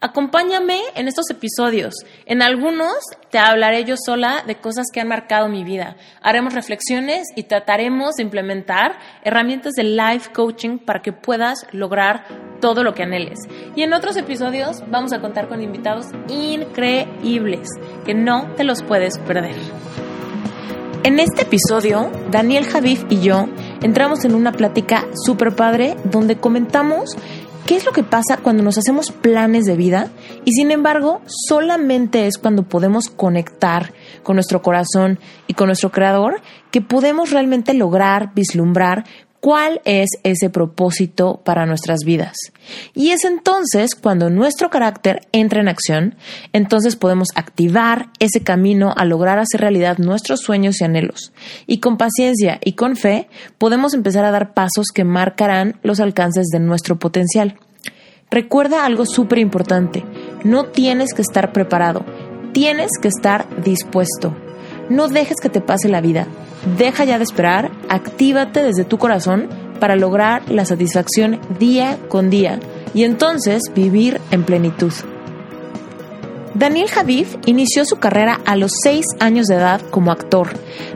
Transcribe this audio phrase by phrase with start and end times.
[0.00, 1.92] Acompáñame en estos episodios.
[2.24, 2.94] En algunos
[3.32, 5.96] te hablaré yo sola de cosas que han marcado mi vida.
[6.22, 12.28] Haremos reflexiones y trataremos de implementar herramientas de life coaching para que puedas lograr
[12.60, 13.40] todo lo que anheles.
[13.74, 17.68] Y en otros episodios vamos a contar con invitados increíbles
[18.06, 19.56] que no te los puedes perder.
[21.02, 23.46] En este episodio, Daniel Javif y yo
[23.82, 27.16] entramos en una plática súper padre donde comentamos
[27.68, 30.08] ¿Qué es lo que pasa cuando nos hacemos planes de vida
[30.46, 36.40] y sin embargo solamente es cuando podemos conectar con nuestro corazón y con nuestro creador
[36.70, 39.04] que podemos realmente lograr vislumbrar
[39.40, 42.36] cuál es ese propósito para nuestras vidas.
[42.94, 46.16] Y es entonces cuando nuestro carácter entra en acción,
[46.52, 51.32] entonces podemos activar ese camino a lograr hacer realidad nuestros sueños y anhelos.
[51.66, 53.28] Y con paciencia y con fe
[53.58, 57.58] podemos empezar a dar pasos que marcarán los alcances de nuestro potencial.
[58.30, 60.04] Recuerda algo súper importante,
[60.44, 62.04] no tienes que estar preparado,
[62.52, 64.36] tienes que estar dispuesto.
[64.88, 66.26] No dejes que te pase la vida.
[66.76, 69.48] Deja ya de esperar, actívate desde tu corazón
[69.80, 72.58] para lograr la satisfacción día con día
[72.94, 74.92] y entonces vivir en plenitud.
[76.58, 80.48] Daniel Javif inició su carrera a los 6 años de edad como actor,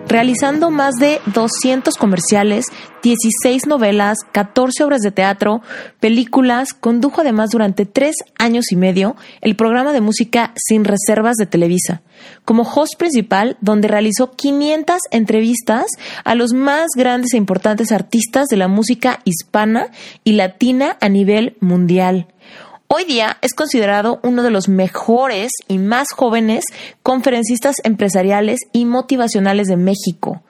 [0.08, 2.66] realizando más de 200 comerciales,
[3.04, 5.62] 16 novelas, 14 obras de teatro,
[6.00, 11.46] películas, condujo además durante 3 años y medio el programa de música Sin Reservas de
[11.46, 12.02] Televisa,
[12.44, 15.86] como host principal donde realizó 500 entrevistas
[16.24, 19.90] a los más grandes e importantes artistas de la música hispana
[20.24, 22.26] y latina a nivel mundial.
[22.94, 26.62] Hoy día es considerado uno de los mejores y más jóvenes
[27.02, 30.42] conferencistas empresariales y motivacionales de México.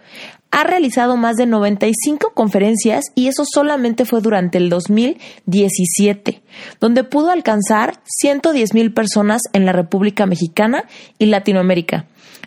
[0.51, 6.43] Ha realizado más de 95 conferencias y eso solamente fue durante el 2017,
[6.81, 10.87] donde pudo alcanzar 110 mil personas en la República Mexicana
[11.21, 12.07] y Latinoamérica.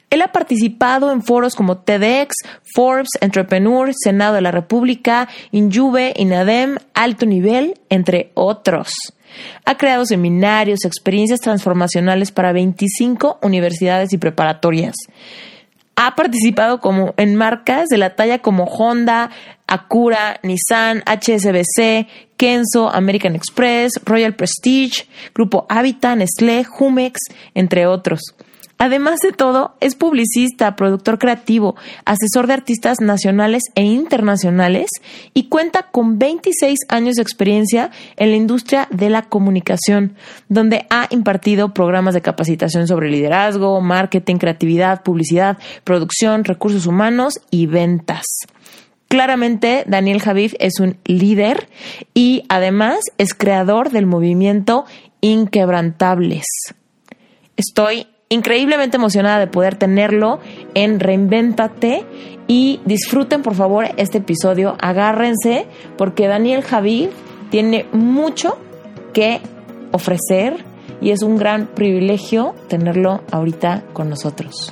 [0.09, 2.35] Él ha participado en foros como TEDx,
[2.75, 8.91] Forbes, Entrepreneur, Senado de la República, Injuve, INADEM, Alto Nivel, entre otros.
[9.65, 14.95] Ha creado seminarios, experiencias transformacionales para 25 universidades y preparatorias.
[15.95, 19.29] Ha participado como en marcas de la talla como Honda,
[19.65, 27.19] Acura, Nissan, HSBC, Kenzo, American Express, Royal Prestige, Grupo Habitat, Nestlé, Jumex,
[27.53, 28.35] entre otros.
[28.77, 34.89] Además de todo, es publicista, productor creativo, asesor de artistas nacionales e internacionales
[35.33, 40.15] y cuenta con 26 años de experiencia en la industria de la comunicación,
[40.49, 47.67] donde ha impartido programas de capacitación sobre liderazgo, marketing, creatividad, publicidad, producción, recursos humanos y
[47.67, 48.25] ventas.
[49.07, 51.69] Claramente, Daniel Javif es un líder
[52.13, 54.85] y además es creador del movimiento
[55.21, 56.45] Inquebrantables.
[57.55, 60.39] Estoy increíblemente emocionada de poder tenerlo
[60.73, 62.05] en Reinvéntate
[62.47, 65.65] y disfruten por favor este episodio, agárrense
[65.97, 67.09] porque Daniel Javid
[67.49, 68.57] tiene mucho
[69.13, 69.41] que
[69.91, 70.63] ofrecer
[71.01, 74.71] y es un gran privilegio tenerlo ahorita con nosotros.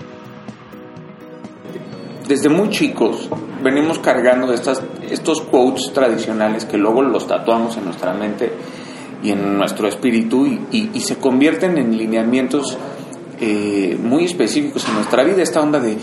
[2.27, 3.29] Desde muy chicos
[3.61, 8.51] venimos cargando estas, estos quotes tradicionales que luego los tatuamos en nuestra mente
[9.23, 12.77] y en nuestro espíritu y se convierten en lineamientos
[13.39, 15.97] eh, muy específicos en nuestra vida, esta onda de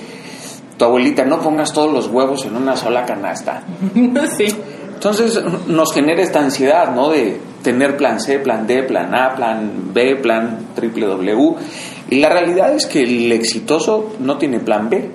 [0.77, 3.63] tu abuelita, no pongas todos los huevos en una sola canasta.
[4.37, 4.47] sí.
[4.95, 7.09] Entonces nos genera esta ansiedad, ¿no?
[7.09, 11.55] De tener plan C, plan D, plan A, plan B, plan triple W.
[12.11, 15.11] Y la realidad es que el exitoso no tiene plan B.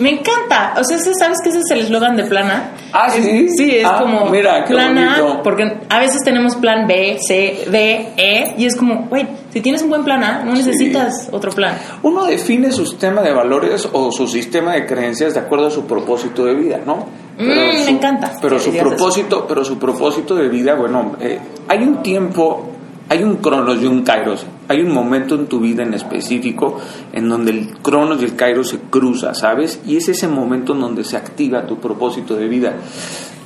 [0.00, 0.74] Me encanta.
[0.78, 2.72] O sea, ¿sabes que ese es el eslogan de Plana?
[2.92, 3.48] Ah, sí.
[3.50, 8.54] sí, es ah, como mira, Plana, porque a veces tenemos plan B, C, D, E,
[8.56, 11.78] y es como, güey, si tienes un buen plan A, no necesitas otro plan.
[12.02, 15.84] Uno define su sistema de valores o su sistema de creencias de acuerdo a su
[15.84, 17.06] propósito de vida, ¿no?
[17.38, 18.32] Mm, me encanta.
[18.40, 21.38] Pero su propósito, pero su propósito de vida, bueno, eh,
[21.68, 22.70] hay un tiempo
[23.10, 24.46] hay un cronos y un kairos.
[24.68, 26.78] Hay un momento en tu vida en específico
[27.12, 29.80] en donde el cronos y el kairos se cruzan, ¿sabes?
[29.84, 32.74] Y es ese momento en donde se activa tu propósito de vida.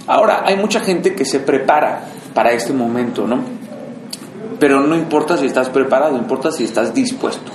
[0.06, 3.40] Ahora, hay mucha gente que se prepara para este momento, ¿no?
[4.61, 7.50] Pero no importa si estás preparado, importa si estás dispuesto.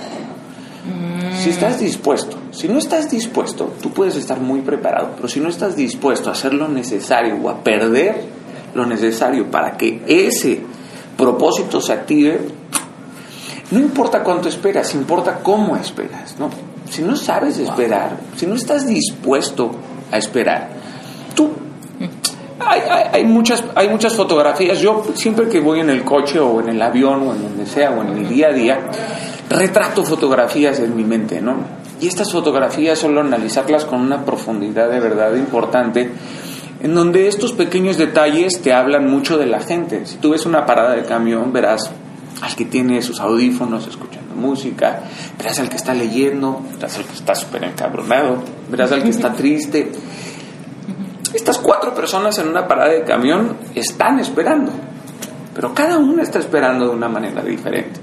[1.38, 5.48] Si estás dispuesto, si no estás dispuesto, tú puedes estar muy preparado, pero si no
[5.48, 8.24] estás dispuesto a hacer lo necesario o a perder
[8.74, 10.60] lo necesario para que ese
[11.20, 12.40] propósito se active,
[13.70, 16.48] no importa cuánto esperas, importa cómo esperas, ¿no?
[16.88, 19.70] Si no sabes esperar, si no estás dispuesto
[20.10, 20.70] a esperar,
[21.34, 21.50] tú
[22.58, 22.80] hay,
[23.12, 24.80] hay, muchas, hay muchas fotografías.
[24.80, 27.90] Yo siempre que voy en el coche o en el avión o en donde sea
[27.90, 28.80] o en el día a día,
[29.48, 31.54] retrato fotografías en mi mente, ¿no?
[32.00, 36.10] Y estas fotografías solo analizarlas con una profundidad de verdad importante,
[36.82, 40.06] en donde estos pequeños detalles te hablan mucho de la gente.
[40.06, 41.90] Si tú ves una parada de camión, verás
[42.40, 45.02] al que tiene sus audífonos escuchando música,
[45.36, 49.32] verás al que está leyendo, verás al que está súper encabronado, verás al que está
[49.32, 49.92] triste.
[51.34, 54.72] Estas cuatro personas en una parada de camión están esperando,
[55.54, 58.00] pero cada una está esperando de una manera diferente.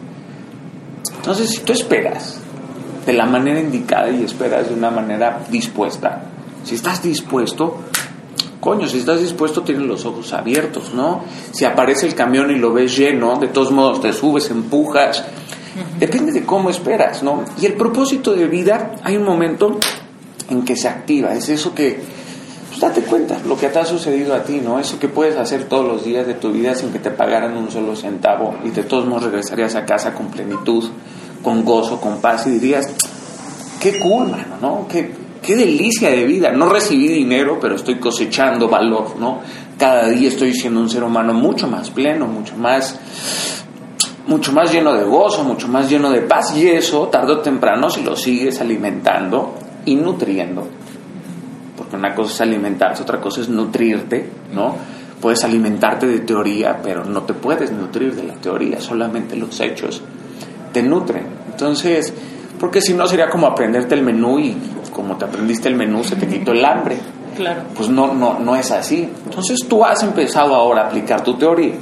[1.16, 2.40] Entonces, si tú esperas
[3.06, 6.22] de la manera indicada y esperas de una manera dispuesta,
[6.64, 7.82] si estás dispuesto,
[8.60, 11.24] coño, si estás dispuesto tienes los ojos abiertos, ¿no?
[11.52, 15.24] Si aparece el camión y lo ves lleno, de todos modos te subes, empujas,
[16.00, 17.44] depende de cómo esperas, ¿no?
[17.60, 19.78] Y el propósito de vida, hay un momento
[20.50, 22.00] en que se activa, es eso que
[22.70, 24.80] pues date cuenta lo que te ha sucedido a ti, ¿no?
[24.80, 27.72] Eso que puedes hacer todos los días de tu vida sin que te pagaran un
[27.72, 30.84] solo centavo y de todos modos regresarías a casa con plenitud,
[31.44, 32.90] con gozo, con paz y dirías,
[33.80, 34.88] qué cool, mano, ¿no?
[34.88, 36.52] Qué, qué delicia de vida.
[36.52, 39.40] No recibí dinero, pero estoy cosechando valor, ¿no?
[39.80, 43.00] Cada día estoy siendo un ser humano mucho más pleno, mucho más
[44.28, 47.90] mucho más lleno de gozo, mucho más lleno de paz y eso tarde o temprano
[47.90, 49.56] si lo sigues alimentando
[49.86, 50.68] y nutriendo
[51.78, 54.76] porque una cosa es alimentarse, otra cosa es nutrirte, ¿no?
[55.22, 60.02] Puedes alimentarte de teoría, pero no te puedes nutrir de la teoría, solamente los hechos
[60.74, 61.26] te nutren.
[61.52, 62.14] Entonces,
[62.60, 64.58] porque si no sería como aprenderte el menú y
[64.98, 66.98] como te aprendiste el menú se te quitó el hambre.
[67.38, 67.62] Claro.
[67.76, 69.08] Pues no, no, no es así.
[69.26, 71.76] Entonces tú has empezado ahora a aplicar tu teoría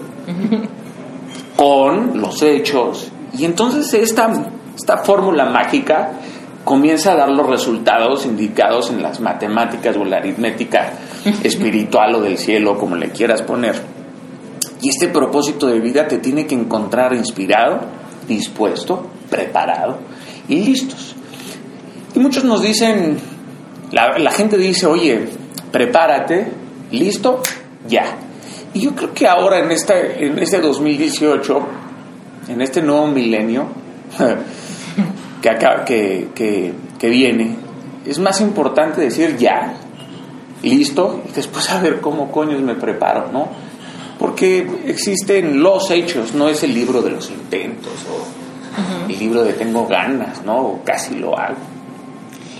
[1.56, 4.30] con los hechos y entonces esta,
[4.76, 6.12] esta fórmula mágica
[6.66, 10.92] comienza a dar los resultados indicados en las matemáticas o la aritmética
[11.44, 13.82] espiritual o del cielo, como le quieras poner.
[14.82, 17.80] Y este propósito de vida te tiene que encontrar inspirado,
[18.28, 20.00] dispuesto, preparado
[20.50, 21.15] y listos.
[22.16, 23.18] Y muchos nos dicen,
[23.92, 25.28] la, gente dice, oye,
[25.72, 26.48] prepárate,
[26.92, 27.42] listo,
[27.88, 28.06] ya.
[28.74, 31.68] Y yo creo que ahora en, esta, en este 2018,
[32.48, 33.68] en este nuevo milenio,
[35.42, 37.58] que, acá, que, que, viene,
[38.06, 39.74] es más importante decir ya,
[40.64, 43.50] listo, y después a ver cómo coños me preparo, ¿no?
[44.18, 49.52] Porque existen los hechos, no es el libro de los intentos o el libro de
[49.54, 50.58] tengo ganas, ¿no?
[50.60, 51.75] O casi lo hago.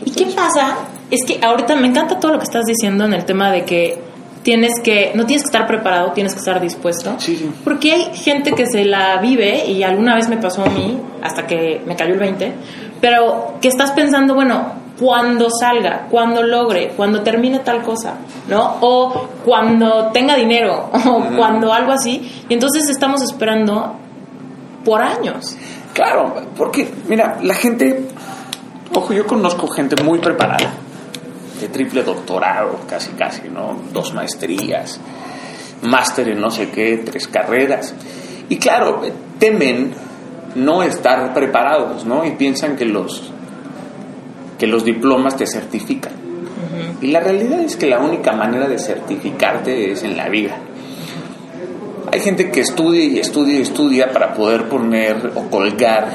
[0.04, 0.78] ¿Y qué pasa?
[1.10, 4.00] Es que ahorita me encanta todo lo que estás diciendo en el tema de que
[4.44, 7.16] tienes que, no tienes que estar preparado, tienes que estar dispuesto.
[7.18, 7.52] Sí, sí.
[7.64, 11.48] Porque hay gente que se la vive, y alguna vez me pasó a mí, hasta
[11.48, 12.54] que me cayó el 20,
[13.02, 18.16] pero que estás pensando, bueno, cuando salga, cuando logre, cuando termine tal cosa,
[18.48, 18.78] ¿no?
[18.82, 22.46] O cuando tenga dinero, o cuando algo así.
[22.48, 23.96] Y entonces estamos esperando
[24.84, 25.58] por años.
[25.94, 28.08] Claro, porque, mira, la gente,
[28.94, 30.74] ojo, yo conozco gente muy preparada
[31.60, 33.80] de triple doctorado, casi casi, ¿no?
[33.94, 35.00] Dos maestrías,
[35.82, 37.94] máster en no sé qué, tres carreras.
[38.50, 39.02] Y claro,
[39.40, 39.94] temen
[40.56, 42.26] no estar preparados, ¿no?
[42.26, 43.32] Y piensan que los
[44.58, 46.14] que los diplomas te certifican.
[47.02, 50.58] Y la realidad es que la única manera de certificarte es en la vida.
[52.12, 56.08] Hay gente que estudia y estudia y estudia para poder poner o colgar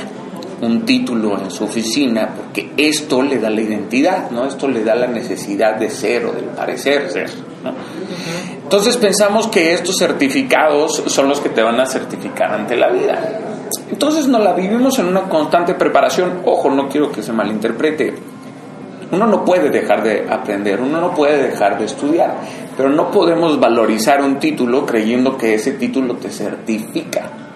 [0.63, 4.45] un título en su oficina porque esto le da la identidad, ¿no?
[4.45, 7.31] Esto le da la necesidad de ser o del parecer ser.
[8.63, 13.41] Entonces pensamos que estos certificados son los que te van a certificar ante la vida.
[13.91, 16.43] Entonces nos la vivimos en una constante preparación.
[16.45, 18.15] Ojo, no quiero que se malinterprete.
[19.13, 22.37] Uno no puede dejar de aprender, uno no puede dejar de estudiar,
[22.77, 27.50] pero no podemos valorizar un título creyendo que ese título te certifica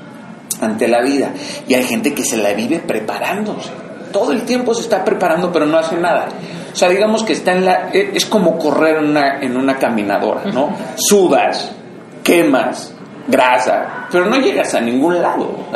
[0.65, 1.31] ante la vida.
[1.69, 3.71] Y hay gente que se la vive preparándose.
[4.13, 6.29] Todo el tiempo se está preparando, pero no hace nada.
[6.73, 7.91] O sea, digamos que está en la.
[7.93, 10.77] E, es como correr en una, en una caminadora, ¿no?
[10.97, 11.71] Sudas,
[12.23, 12.95] quemas,
[13.27, 15.67] grasa, pero no llegas a ningún lado.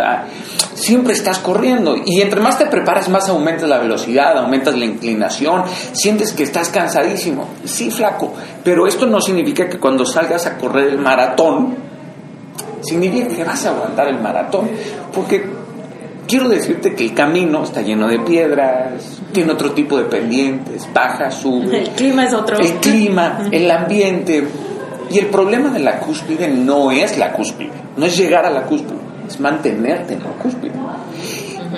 [0.74, 5.64] Siempre estás corriendo y entre más te preparas, más aumentas la velocidad, aumentas la inclinación,
[5.92, 7.48] sientes que estás cansadísimo.
[7.64, 11.87] Sí, flaco, pero esto no significa que cuando salgas a correr el maratón,
[12.82, 14.68] significa que vas a aguantar el maratón,
[15.12, 15.44] porque
[16.26, 21.30] quiero decirte que el camino está lleno de piedras, tiene otro tipo de pendientes, baja,
[21.30, 21.78] sube.
[21.78, 22.58] El clima es otro.
[22.58, 24.46] El clima, el ambiente.
[25.10, 28.62] Y el problema de la cúspide no es la cúspide, no es llegar a la
[28.64, 30.72] cúspide, es mantenerte en la cúspide.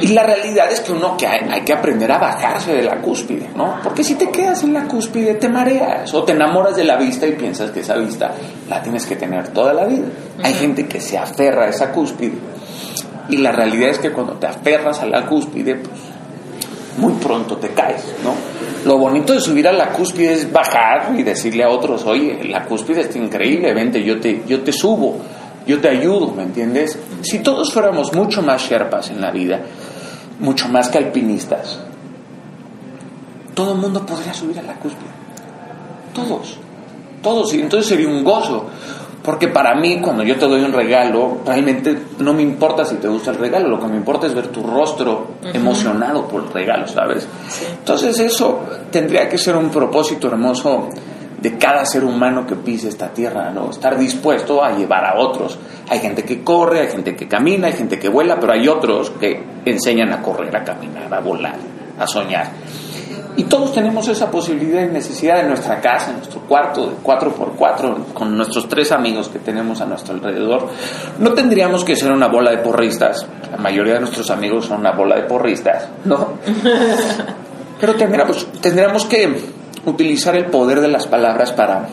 [0.00, 3.00] Y la realidad es que uno que hay, hay, que aprender a bajarse de la
[3.00, 3.80] cúspide, ¿no?
[3.82, 7.26] Porque si te quedas en la cúspide te mareas o te enamoras de la vista
[7.26, 8.32] y piensas que esa vista
[8.68, 10.06] la tienes que tener toda la vida.
[10.42, 12.38] Hay gente que se aferra a esa cúspide
[13.30, 15.98] y la realidad es que cuando te aferras a la cúspide, pues
[16.98, 18.34] muy pronto te caes, ¿no?
[18.84, 22.64] Lo bonito de subir a la cúspide es bajar y decirle a otros, oye, la
[22.64, 25.16] cúspide está increíble, vente, yo te, yo te subo,
[25.66, 26.98] yo te ayudo, ¿me entiendes?
[27.22, 29.60] Si todos fuéramos mucho más sherpas en la vida,
[30.40, 31.78] mucho más que alpinistas,
[33.54, 35.10] todo el mundo podría subir a la cúspide.
[36.14, 36.58] Todos,
[37.22, 38.66] todos, y entonces sería un gozo.
[39.22, 43.06] Porque para mí, cuando yo te doy un regalo, realmente no me importa si te
[43.06, 46.88] gusta el regalo, lo que me importa es ver tu rostro emocionado por el regalo,
[46.88, 47.28] ¿sabes?
[47.78, 50.88] Entonces eso tendría que ser un propósito hermoso
[51.40, 53.70] de cada ser humano que pise esta tierra, ¿no?
[53.70, 55.58] Estar dispuesto a llevar a otros.
[55.88, 59.10] Hay gente que corre, hay gente que camina, hay gente que vuela, pero hay otros
[59.10, 61.56] que enseñan a correr, a caminar, a volar,
[61.98, 62.50] a soñar.
[63.36, 68.12] Y todos tenemos esa posibilidad y necesidad en nuestra casa, en nuestro cuarto de 4x4,
[68.12, 70.68] con nuestros tres amigos que tenemos a nuestro alrededor.
[71.18, 73.26] No tendríamos que ser una bola de porristas.
[73.50, 76.34] La mayoría de nuestros amigos son una bola de porristas, ¿no?
[77.80, 81.88] Pero tendríamos, tendríamos que utilizar el poder de las palabras para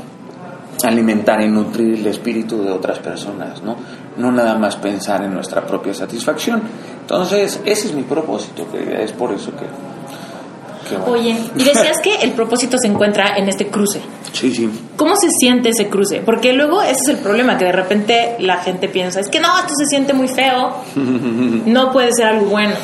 [0.84, 3.76] alimentar y nutrir el espíritu de otras personas, ¿no?
[4.18, 6.62] No nada más pensar en nuestra propia satisfacción.
[7.02, 9.66] Entonces, ese es mi propósito, que es por eso que
[10.90, 11.06] bueno.
[11.08, 14.00] Oye, y decías que el propósito se encuentra en este cruce.
[14.32, 14.70] Sí, sí.
[14.96, 16.22] ¿Cómo se siente ese cruce?
[16.24, 19.58] Porque luego ese es el problema, que de repente la gente piensa, es que no,
[19.58, 20.76] esto se siente muy feo,
[21.66, 22.76] no puede ser algo bueno.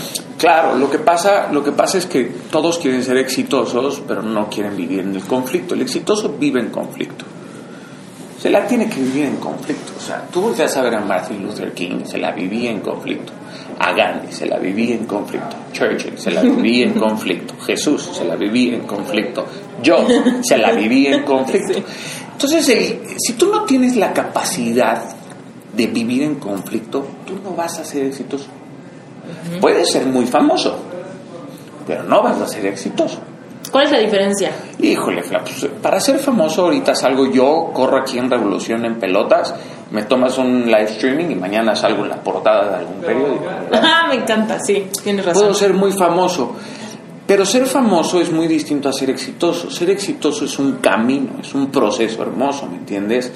[0.44, 4.50] Claro, lo que pasa, lo que pasa es que todos quieren ser exitosos, pero no
[4.50, 5.74] quieren vivir en el conflicto.
[5.74, 7.24] El exitoso vive en conflicto.
[8.42, 9.94] Se la tiene que vivir en conflicto.
[9.98, 13.32] O sea, tú volteas a ver a Martin Luther King, se la vivía en conflicto.
[13.80, 15.56] A Gandhi se la vivía en conflicto.
[15.72, 17.54] Churchill se la vivía en conflicto.
[17.66, 19.46] Jesús se la vivía en conflicto.
[19.82, 20.06] Yo
[20.42, 21.82] se la vivía en conflicto.
[22.34, 25.06] Entonces, el, si tú no tienes la capacidad
[25.74, 28.50] de vivir en conflicto, tú no vas a ser exitoso.
[29.62, 30.76] Puedes ser muy famoso,
[31.88, 33.20] pero no vas a ser exitoso.
[33.72, 34.52] ¿Cuál es la diferencia?
[34.80, 39.56] Híjole, pues, para ser famoso ahorita salgo yo, corro aquí en Revolución en pelotas,
[39.90, 43.46] me tomas un live streaming y mañana salgo en la portada de algún periódico.
[43.74, 45.42] Ah, me encanta, sí, tienes razón.
[45.42, 46.56] Puedo ser muy famoso,
[47.26, 49.72] pero ser famoso es muy distinto a ser exitoso.
[49.72, 53.32] Ser exitoso es un camino, es un proceso hermoso, ¿me entiendes?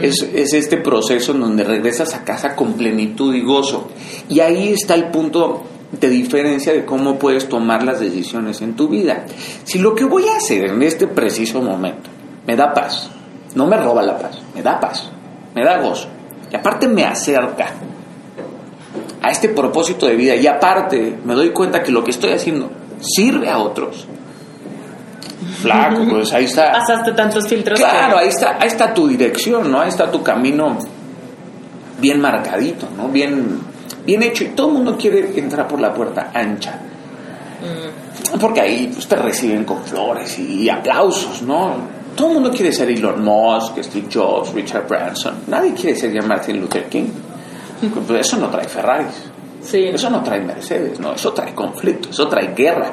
[0.00, 3.88] es, es este proceso en donde regresas a casa con plenitud y gozo.
[4.28, 8.88] Y ahí está el punto de diferencia de cómo puedes tomar las decisiones en tu
[8.88, 9.24] vida.
[9.64, 12.10] Si lo que voy a hacer en este preciso momento
[12.46, 13.10] me da paz,
[13.54, 15.10] no me roba la paz, me da paz,
[15.54, 16.08] me da gozo,
[16.50, 17.72] y aparte me acerca
[19.20, 22.70] a este propósito de vida, y aparte me doy cuenta que lo que estoy haciendo
[23.00, 24.06] sirve a otros.
[25.60, 26.72] Flaco, pues ahí está.
[26.72, 27.78] Pasaste tantos filtros.
[27.78, 29.80] Claro, ahí está, ahí está tu dirección, ¿no?
[29.80, 30.78] Ahí está tu camino
[32.00, 33.08] bien marcadito, ¿no?
[33.08, 33.60] Bien
[34.08, 36.80] bien hecho y todo el mundo quiere entrar por la puerta ancha.
[38.40, 41.98] Porque ahí pues, te reciben con flores y aplausos, ¿no?
[42.16, 45.34] Todo el mundo quiere ser Elon Musk, Steve Jobs, Richard Branson.
[45.48, 47.08] Nadie quiere ser ya Martin Luther King.
[48.06, 49.27] Pues eso no trae Ferraris.
[49.70, 49.84] Sí.
[49.84, 51.14] Eso no trae Mercedes, no.
[51.14, 52.92] Eso trae conflicto, eso trae guerra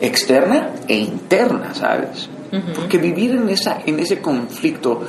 [0.00, 2.28] externa e interna, ¿sabes?
[2.76, 5.00] Porque vivir en, esa, en ese conflicto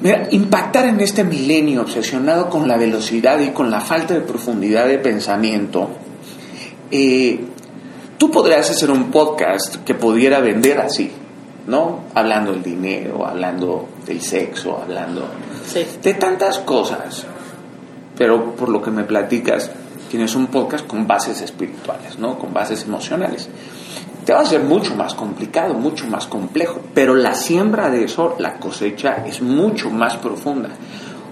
[0.00, 4.86] Mira, impactar en este milenio obsesionado con la velocidad y con la falta de profundidad
[4.86, 5.90] de pensamiento,
[6.90, 7.38] eh,
[8.16, 11.10] tú podrías hacer un podcast que pudiera vender así,
[11.66, 12.04] ¿no?
[12.14, 15.28] Hablando del dinero, hablando del sexo, hablando
[16.02, 17.26] de tantas cosas.
[18.20, 19.70] Pero por lo que me platicas,
[20.10, 22.38] tienes un podcast con bases espirituales, ¿no?
[22.38, 23.48] Con bases emocionales
[24.24, 28.36] te va a ser mucho más complicado, mucho más complejo, pero la siembra de eso,
[28.38, 30.68] la cosecha es mucho más profunda.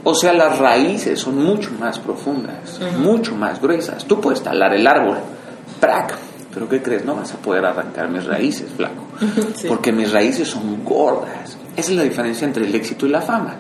[0.04, 4.04] O sea, las raíces son mucho más profundas, mucho más gruesas.
[4.06, 5.18] Tú puedes talar el árbol,
[5.80, 6.16] ¡prac!
[6.54, 7.04] Pero ¿qué crees?
[7.04, 9.04] No vas a poder arrancar mis raíces, flaco.
[9.68, 11.58] Porque mis raíces son gordas.
[11.76, 13.54] Esa es la diferencia entre el éxito y la fama.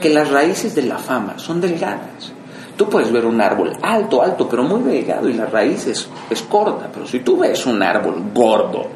[0.00, 2.32] Que las raíces de la fama son delgadas.
[2.78, 6.08] Tú puedes ver un árbol alto, alto, pero muy delgado y la raíz es,
[6.48, 6.88] corta.
[6.94, 8.86] Pero si tú ves un árbol gordo,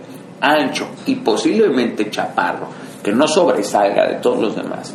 [0.41, 2.69] ancho y posiblemente chaparro,
[3.03, 4.95] que no sobresalga de todos los demás,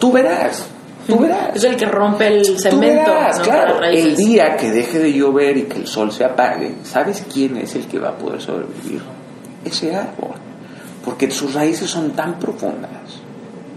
[0.00, 0.66] tú verás
[1.06, 1.54] Tú verás.
[1.54, 3.12] Es el que rompe el Tú cemento.
[3.12, 3.44] verás, ¿no?
[3.44, 3.78] claro.
[3.78, 4.04] Raíces.
[4.06, 7.74] El día que deje de llover y que el sol se apague, ¿sabes quién es
[7.74, 9.02] el que va a poder sobrevivir?
[9.64, 10.34] Ese árbol.
[11.04, 13.20] Porque sus raíces son tan profundas,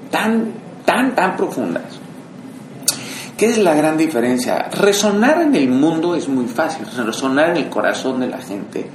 [0.09, 0.53] tan,
[0.85, 1.96] tan, tan profundas.
[3.37, 4.67] ¿Qué es la gran diferencia?
[4.71, 8.89] Resonar en el mundo es muy fácil, resonar en el corazón de la gente.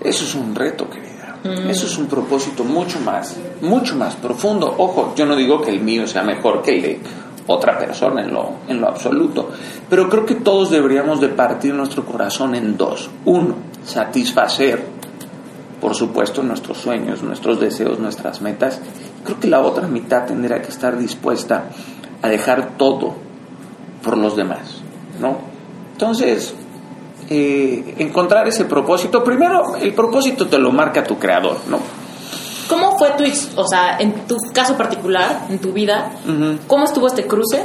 [0.00, 1.38] Eso es un reto, querida.
[1.70, 4.74] Eso es un propósito mucho más, mucho más profundo.
[4.76, 7.00] Ojo, yo no digo que el mío sea mejor que el de
[7.46, 9.50] otra persona en lo, en lo absoluto,
[9.88, 13.08] pero creo que todos deberíamos de partir nuestro corazón en dos.
[13.24, 13.54] Uno,
[13.84, 14.84] satisfacer,
[15.80, 18.80] por supuesto, nuestros sueños, nuestros deseos, nuestras metas.
[19.22, 21.66] Creo que la otra mitad tendrá que estar dispuesta
[22.20, 23.27] a dejar todo
[24.02, 24.80] por los demás,
[25.20, 25.38] ¿no?
[25.92, 26.54] Entonces,
[27.30, 31.78] eh, encontrar ese propósito, primero el propósito te lo marca tu creador, ¿no?
[32.68, 33.24] ¿Cómo fue tu,
[33.60, 37.64] o sea, en tu caso particular, en tu vida, Ujú, cómo estuvo este cruce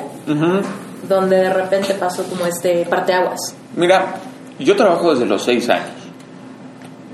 [1.08, 3.56] donde de repente pasó como este parteaguas?
[3.76, 4.16] Mira,
[4.60, 5.90] yo trabajo desde los seis años,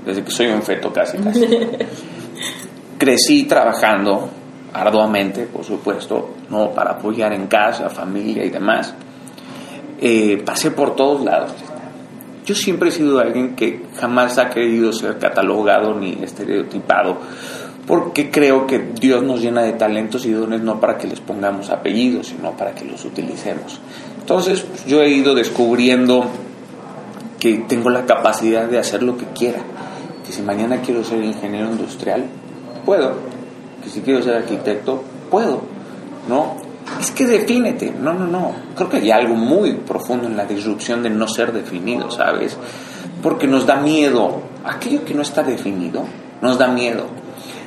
[0.06, 1.46] desde que soy un feto casi, casi.
[2.98, 4.28] Crecí trabajando
[4.72, 8.94] arduamente, por supuesto, no para apoyar en casa, familia y demás.
[10.00, 11.52] Eh, pasé por todos lados.
[12.46, 17.18] Yo siempre he sido alguien que jamás ha querido ser catalogado ni estereotipado,
[17.86, 21.70] porque creo que Dios nos llena de talentos y dones no para que les pongamos
[21.70, 23.78] apellidos, sino para que los utilicemos.
[24.18, 26.24] Entonces, pues, yo he ido descubriendo
[27.38, 29.60] que tengo la capacidad de hacer lo que quiera.
[30.24, 32.24] Que si mañana quiero ser ingeniero industrial,
[32.86, 33.14] puedo.
[33.82, 35.62] Que si quiero ser arquitecto, puedo.
[36.28, 36.69] ¿No?
[36.98, 37.92] Es que defínete.
[37.98, 38.52] No, no, no.
[38.74, 42.56] Creo que hay algo muy profundo en la disrupción de no ser definido, ¿sabes?
[43.22, 44.42] Porque nos da miedo.
[44.64, 46.02] Aquello que no está definido,
[46.42, 47.06] nos da miedo.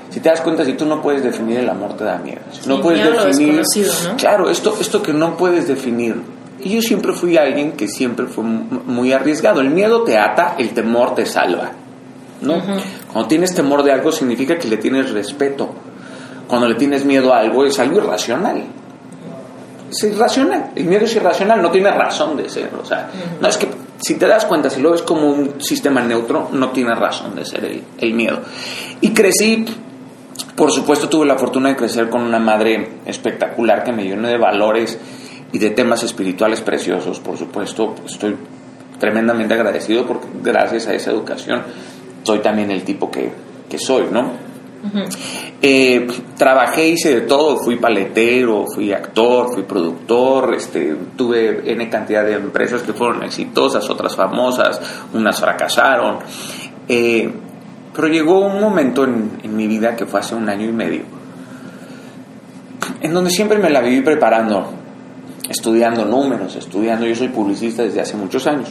[0.10, 2.42] Si te das cuenta, si tú no puedes definir el amor, te da miedo.
[2.52, 3.56] Si no Sí, puedes miedo lo definir.
[3.58, 4.18] desconocido, ¿no?
[4.18, 6.22] Claro, esto, esto que no puedes definir.
[6.60, 9.62] Y yo siempre fui alguien que siempre fue mu- muy arriesgado.
[9.62, 11.72] El miedo te ata, el temor te salva.
[12.42, 12.62] ¿no?
[13.12, 15.70] Cuando tienes temor de algo significa que le tienes respeto.
[16.48, 18.64] Cuando le tienes miedo a algo es algo irracional.
[19.96, 20.72] Es irracional.
[20.76, 22.72] El miedo es irracional, no tiene razón de ser.
[22.82, 23.68] O sea, no es que
[24.02, 27.46] si te das cuenta, si lo ves como un sistema neutro, no tiene razón de
[27.46, 28.40] ser el, el miedo.
[29.02, 29.66] Y crecí
[30.56, 34.38] por supuesto tuve la fortuna de crecer con una madre espectacular que me llenó de
[34.38, 35.00] valores
[35.52, 37.20] y de temas espirituales preciosos.
[37.20, 38.36] Por supuesto, estoy
[39.00, 41.64] tremendamente agradecido porque gracias a esa educación
[42.24, 43.32] soy también el tipo que,
[43.70, 44.53] que soy, ¿no?
[45.62, 46.06] Eh,
[46.38, 52.34] trabajé, hice de todo, fui paletero, fui actor, fui productor, este, tuve N cantidad de
[52.34, 54.82] empresas que fueron exitosas, otras famosas,
[55.14, 56.20] unas fracasaron.
[56.88, 57.32] Eh,
[57.96, 61.04] pero llegó un momento en, en mi vida que fue hace un año y medio,
[63.02, 64.70] en donde siempre me la viví preparando,
[65.50, 68.70] estudiando números, estudiando, yo soy publicista desde hace muchos años,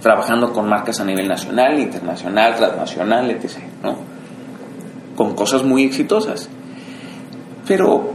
[0.00, 4.15] trabajando con marcas a nivel nacional, internacional, transnacional, etc., ¿no?
[5.16, 6.48] Con cosas muy exitosas.
[7.66, 8.14] Pero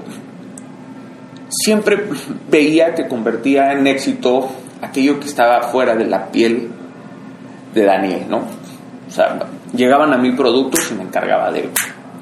[1.49, 2.05] siempre
[2.49, 4.49] veía que convertía en éxito
[4.81, 6.69] aquello que estaba fuera de la piel
[7.73, 8.37] de Daniel, ¿no?
[8.37, 9.37] O sea,
[9.75, 11.69] llegaban a mí productos y me encargaba de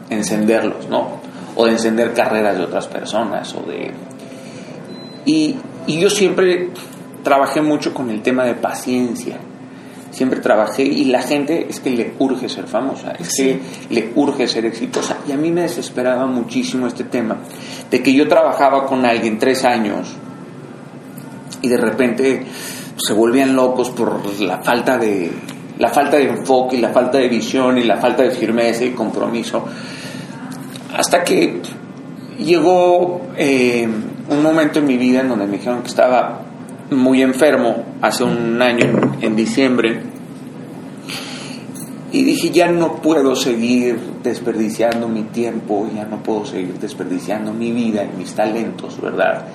[0.10, 1.20] encenderlos, ¿no?
[1.56, 3.92] O de encender carreras de otras personas, o de...
[5.26, 6.70] Y, y yo siempre
[7.24, 9.38] trabajé mucho con el tema de paciencia.
[10.20, 13.58] Siempre trabajé y la gente es que le urge ser famosa, es que
[13.90, 15.16] le urge ser exitosa.
[15.26, 17.38] Y a mí me desesperaba muchísimo este tema
[17.90, 20.14] de que yo trabajaba con alguien tres años
[21.62, 22.46] y de repente
[22.98, 25.32] se volvían locos por la falta de
[25.78, 28.92] la falta de enfoque y la falta de visión y la falta de firmeza y
[28.92, 29.64] compromiso
[30.98, 31.62] hasta que
[32.38, 33.88] llegó eh,
[34.30, 36.42] un momento en mi vida en donde me dijeron que estaba
[36.92, 40.02] muy enfermo hace un año en, diciembre
[42.12, 47.72] y dije ya no puedo seguir desperdiciando mi tiempo ya no puedo seguir desperdiciando mi
[47.72, 49.46] vida y mis talentos verdad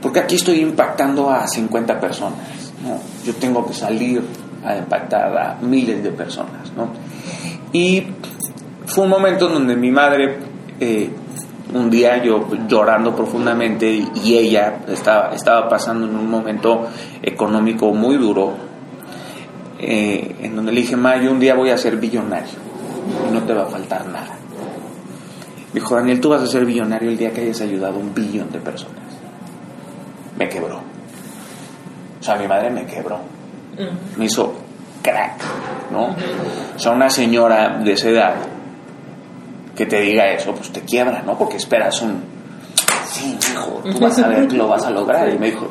[0.00, 2.98] porque aquí estoy impactando a 50 personas ¿no?
[3.24, 4.22] yo tengo que salir
[4.64, 6.88] a impactar a miles de personas ¿no?
[7.72, 8.04] y
[8.86, 10.38] fue un momento en donde mi madre
[10.80, 11.10] eh,
[11.72, 16.88] un día yo llorando profundamente y, ella estaba, estaba pasando en un momento
[17.22, 18.54] económico muy duro
[19.78, 22.58] eh, en donde le dije, ma, yo un día voy a ser billonario
[23.28, 24.36] y no te va a faltar nada.
[25.72, 28.50] Dijo, Daniel, tú vas a ser billonario el día que hayas ayudado a un billón
[28.50, 28.98] de personas.
[30.36, 30.78] Me quebró.
[32.20, 33.20] O sea, mi madre me quebró.
[34.16, 34.52] Me hizo
[35.02, 35.40] crack,
[35.90, 36.14] ¿no?
[36.76, 38.34] O sea, una señora de esa edad
[39.80, 41.38] que te diga eso, pues te quiebra, ¿no?
[41.38, 42.22] Porque esperas un,
[43.08, 45.26] sí, hijo, tú vas a ver que lo vas a lograr.
[45.30, 45.70] Y me dijo,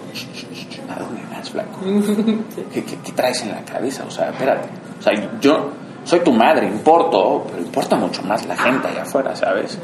[0.89, 1.79] ¿a dónde vas, flaco?
[2.73, 4.05] ¿Qué, qué, qué traes en la cabeza?
[4.07, 4.67] O sea, espérate.
[4.99, 5.69] O sea, yo
[6.05, 9.77] soy tu madre, importo, pero importa mucho más la gente allá afuera, ¿sabes?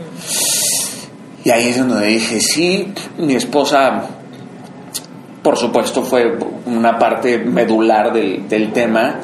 [1.44, 4.06] Y ahí es donde dije, sí, mi esposa,
[5.44, 6.36] por supuesto, fue
[6.66, 9.20] una parte medular del, del tema.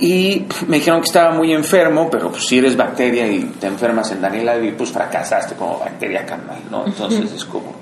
[0.00, 4.12] Y me dijeron que estaba muy enfermo, pero pues si eres bacteria y te enfermas
[4.12, 6.86] en Daniela, pues fracasaste como bacteria carnal, ¿no?
[6.86, 7.74] Entonces es como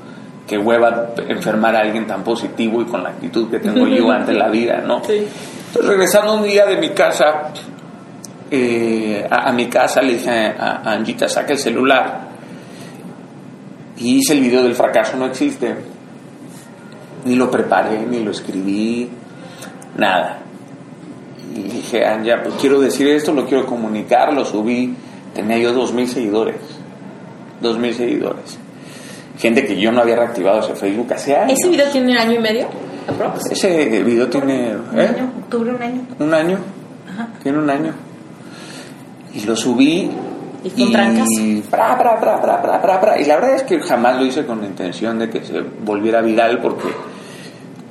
[0.46, 4.33] que hueva enfermar a alguien tan positivo y con la actitud que tengo yo ante
[4.33, 5.05] la vida, ¿no?
[5.05, 5.26] Sí.
[5.66, 7.52] Entonces regresando un día de mi casa,
[8.50, 12.29] eh, a, a mi casa le dije a, a Angita, saca el celular.
[13.98, 15.74] Y hice el video del fracaso no existe.
[17.24, 19.11] Ni lo preparé, ni lo escribí,
[19.96, 20.38] nada.
[21.57, 24.95] Y dije, Anja, pues quiero decir esto, lo quiero comunicar, lo subí.
[25.35, 26.57] Tenía yo dos mil seguidores.
[27.61, 28.59] Dos mil seguidores.
[29.38, 31.59] Gente que yo no había reactivado ese Facebook hace años.
[31.59, 32.69] ¿Ese video tiene año y medio?
[33.09, 33.51] aprox?
[33.51, 35.07] Ese video tiene ¿Un ¿eh?
[35.07, 35.33] año?
[35.45, 36.01] ¿Octubre un año?
[36.19, 36.59] un año.
[37.11, 37.29] Ajá.
[37.42, 37.92] Tiene un año.
[39.35, 40.11] Y lo subí.
[40.64, 43.21] ¿Y pra, pra, pra.
[43.21, 46.21] Y la verdad es que jamás lo hice con la intención de que se volviera
[46.21, 46.88] viral porque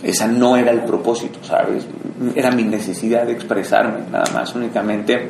[0.06, 1.84] esa no era el propósito, ¿sabes?
[2.36, 5.30] Era mi necesidad de expresarme, nada más, únicamente.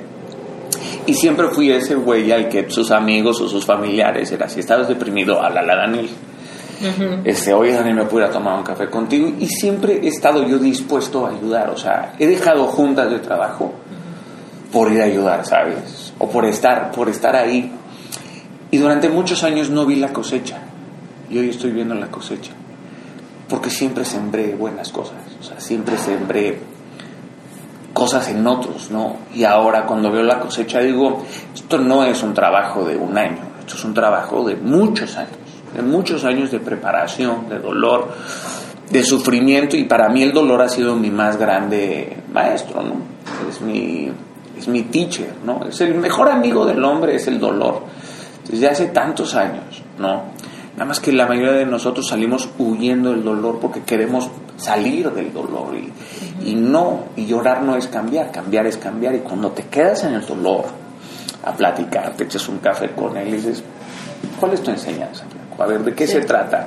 [1.06, 4.90] Y siempre fui ese güey al que sus amigos o sus familiares era, si estabas
[4.90, 6.10] deprimido, a Daniel.
[6.82, 7.22] Ujú.
[7.24, 9.32] Este, oye Daniel, me pudiera tomar un café contigo.
[9.40, 11.70] Y siempre he estado yo dispuesto a ayudar.
[11.70, 13.74] O sea, he dejado juntas de trabajo
[14.74, 16.12] por ir a ayudar, ¿sabes?
[16.20, 17.72] O por estar, por estar ahí.
[18.72, 20.58] Y durante muchos años no vi la cosecha.
[21.30, 22.52] Y hoy estoy viendo la cosecha.
[23.48, 25.18] Porque siempre sembré buenas cosas.
[25.40, 26.60] O sea, siempre sembré
[27.96, 29.16] cosas en otros, ¿no?
[29.34, 31.24] Y ahora cuando veo la cosecha digo,
[31.56, 35.38] esto no es un trabajo de un año, esto es un trabajo de muchos años,
[35.74, 38.10] de muchos años de preparación, de dolor,
[38.92, 42.96] de sufrimiento y para mí el dolor ha sido mi más grande maestro, ¿no?
[43.50, 44.12] Es mi,
[44.58, 45.66] es mi teacher, ¿no?
[45.66, 47.82] Es el mejor amigo del hombre, es el dolor,
[48.46, 50.35] desde hace tantos años, ¿no?
[50.76, 55.32] Nada más que la mayoría de nosotros salimos huyendo del dolor porque queremos salir del
[55.34, 59.64] dolor y, y no, y llorar no es cambiar, cambiar es cambiar y cuando te
[59.64, 60.66] quedas en el dolor
[61.46, 63.64] a platicar, te echas un café con él y dices,
[64.40, 65.24] ¿cuál es tu enseñanza?
[65.58, 66.14] A ver, ¿de qué Sí.
[66.14, 66.58] se trata?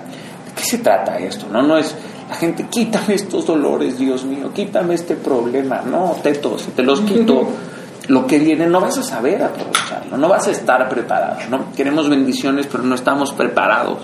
[0.46, 1.46] ¿De qué se trata esto?
[1.52, 1.94] No, no es
[2.30, 5.82] la gente, quítame estos dolores, Dios mío, quítame este problema.
[5.82, 7.46] No, teto, si te los quito,
[8.08, 11.72] lo que viene no vas a saber aprovecharlo, no vas a estar preparado, ¿no?
[11.76, 13.98] Queremos bendiciones, pero no estamos preparados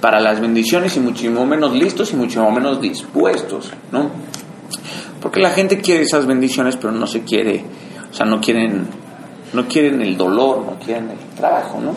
[0.00, 4.10] para las bendiciones y muchísimo menos listos y muchísimo menos dispuestos, ¿no?
[5.20, 7.64] Porque la gente quiere esas bendiciones, pero no se quiere,
[8.10, 8.86] o sea, no quieren,
[9.52, 11.94] no quieren el dolor, no quieren el trabajo, ¿no?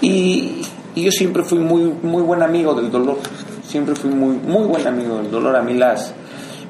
[0.00, 0.62] Y,
[0.94, 3.18] y yo siempre fui muy, muy buen amigo del dolor,
[3.64, 5.54] siempre fui muy, muy buen amigo del dolor.
[5.54, 6.12] A mí las,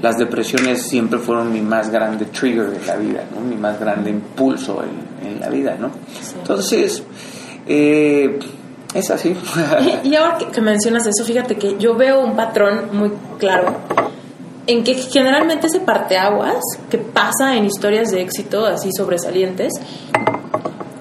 [0.03, 3.41] las depresiones siempre fueron mi más grande trigger de la vida, ¿no?
[3.41, 5.91] Mi más grande impulso en, en la vida, ¿no?
[6.39, 7.03] Entonces,
[7.67, 8.39] eh,
[8.95, 9.37] es así.
[10.05, 13.77] Y, y ahora que, que mencionas eso, fíjate que yo veo un patrón muy claro
[14.67, 19.73] en que generalmente ese parteaguas que pasa en historias de éxito así sobresalientes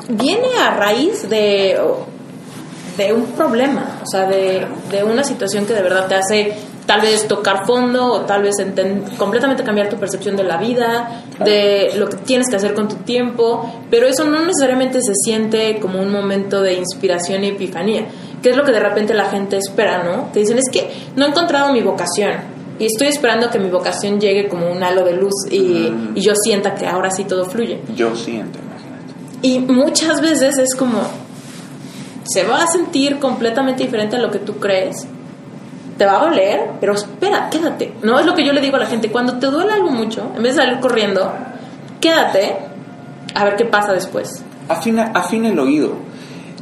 [0.10, 1.80] viene a raíz de,
[2.98, 6.54] de un problema, o sea, de, de una situación que de verdad te hace
[6.90, 8.56] tal vez tocar fondo o tal vez
[9.16, 12.96] completamente cambiar tu percepción de la vida, de lo que tienes que hacer con tu
[12.96, 18.08] tiempo, pero eso no necesariamente se siente como un momento de inspiración y epifanía,
[18.42, 20.32] que es lo que de repente la gente espera, ¿no?
[20.32, 22.32] Que dicen, es que no he encontrado mi vocación
[22.80, 25.60] y estoy esperando que mi vocación llegue como un halo de luz y,
[25.92, 26.14] Mm.
[26.18, 27.82] y yo sienta que ahora sí todo fluye.
[27.96, 29.14] Yo siento, imagínate.
[29.44, 31.02] Y muchas veces es como,
[32.24, 35.06] se va a sentir completamente diferente a lo que tú crees,
[36.00, 37.94] te va a doler, pero espera, quédate.
[38.02, 40.32] No es lo que yo le digo a la gente, cuando te duele algo mucho,
[40.36, 41.32] en vez de salir corriendo,
[42.00, 42.56] quédate
[43.36, 44.44] a ver qué pasa después.
[44.70, 45.92] Afina, afina el oído.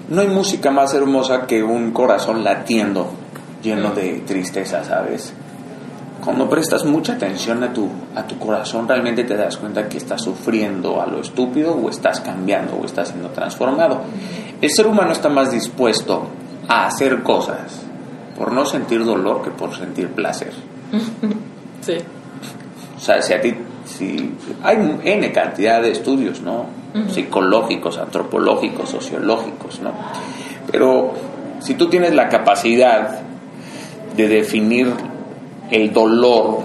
[0.09, 3.11] No hay música más hermosa que un corazón latiendo,
[3.61, 5.33] lleno de tristeza, ¿sabes?
[6.23, 10.23] Cuando prestas mucha atención a tu, a tu corazón, realmente te das cuenta que estás
[10.23, 14.01] sufriendo a lo estúpido o estás cambiando o estás siendo transformado.
[14.59, 16.27] El ser humano está más dispuesto
[16.67, 17.86] a hacer cosas
[18.37, 20.53] por no sentir dolor que por sentir placer.
[21.79, 21.95] Sí.
[22.97, 23.53] O sea, si a ti,
[23.85, 26.65] si hay N cantidad de estudios, ¿no?
[27.09, 29.93] Psicológicos, antropológicos, sociológicos, ¿no?
[30.69, 31.13] Pero
[31.59, 33.19] si tú tienes la capacidad
[34.17, 34.91] de definir
[35.69, 36.63] el dolor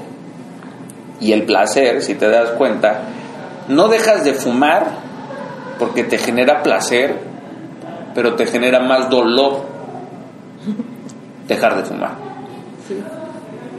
[1.20, 3.02] y el placer, si te das cuenta,
[3.68, 4.86] no dejas de fumar
[5.78, 7.16] porque te genera placer,
[8.14, 9.66] pero te genera más dolor.
[11.46, 12.16] dejar de fumar.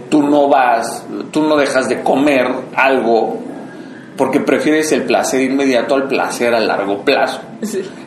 [0.09, 3.39] Tú no vas, tú no dejas de comer algo
[4.15, 7.41] porque prefieres el placer inmediato al placer a largo plazo.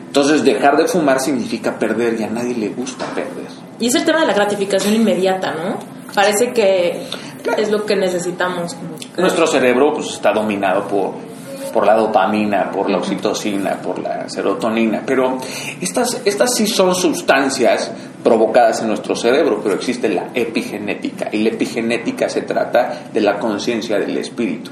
[0.07, 3.47] Entonces dejar de fumar significa perder y a nadie le gusta perder.
[3.79, 5.77] Y es el tema de la gratificación inmediata, ¿no?
[6.13, 7.03] Parece que
[7.57, 8.75] es lo que necesitamos.
[9.17, 11.13] Nuestro cerebro pues, está dominado por,
[11.77, 15.37] por la dopamina, por la oxitocina, por la serotonina, pero
[15.79, 17.91] estas, estas sí son sustancias
[18.23, 23.37] provocadas en nuestro cerebro, pero existe la epigenética y la epigenética se trata de la
[23.37, 24.71] conciencia del espíritu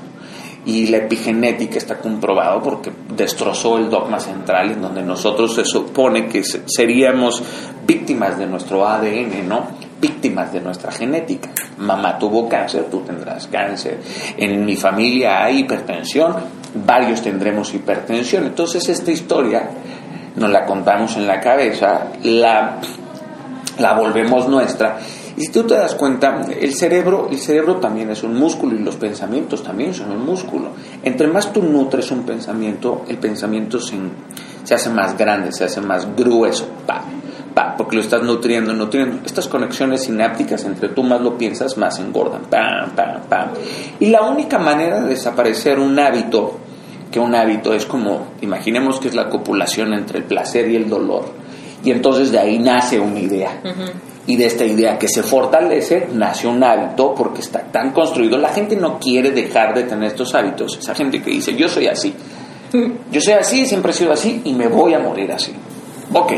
[0.66, 6.28] y la epigenética está comprobado porque destrozó el dogma central en donde nosotros se supone
[6.28, 7.44] que seríamos
[7.86, 9.68] víctimas de nuestro ADN, ¿no?
[10.02, 11.52] Víctimas de nuestra genética.
[11.78, 14.00] Mamá tuvo cáncer, tú tendrás cáncer.
[14.38, 18.46] En mi familia hay hipertensión, varios tendremos hipertensión.
[18.46, 19.70] Entonces esta historia
[20.36, 22.78] nos la contamos en la cabeza, la,
[23.80, 24.98] la volvemos nuestra
[25.38, 28.80] y si tú te das cuenta, el cerebro, el cerebro también es un músculo y
[28.80, 30.70] los pensamientos también son un músculo.
[31.04, 36.08] Entre más tú nutres un pensamiento, el pensamiento se, hace más grande, se hace más
[36.16, 37.02] grueso, pa,
[37.54, 39.26] pa, porque lo estás nutriendo, nutriendo.
[39.26, 43.50] Estas conexiones sinápticas entre tú más lo piensas, más engordan, pam.
[44.00, 46.60] Y la única manera de desaparecer un hábito,
[47.16, 50.90] que un hábito es como, imaginemos que es la copulación entre el placer y el
[50.90, 51.24] dolor,
[51.82, 53.62] y entonces de ahí nace una idea
[54.28, 58.38] y de esta idea que se fortalece nace un hábito porque está tan construido.
[58.38, 60.78] La gente no quiere dejar de tener estos hábitos.
[60.78, 62.14] Esa gente que dice, yo soy así.
[63.12, 65.54] Yo soy así, siempre he sido así y me voy a morir así.
[66.12, 66.34] Ok,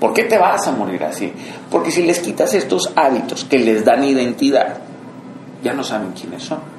[0.00, 1.32] ¿por qué te vas a morir así?
[1.70, 4.78] Porque si les quitas estos hábitos que les dan identidad,
[5.62, 6.75] ya no saben quiénes son.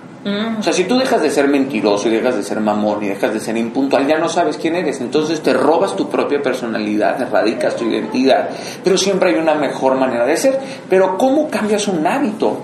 [0.60, 3.34] O sea, si tú dejas de ser mentiroso y dejas de ser mamón y dejas
[3.34, 5.00] de ser impuntual, ya no sabes quién eres.
[5.00, 8.50] Entonces te robas tu propia personalidad, erradicas tu identidad.
[8.84, 10.60] Pero siempre hay una mejor manera de ser.
[10.90, 12.58] Pero ¿cómo cambias un hábito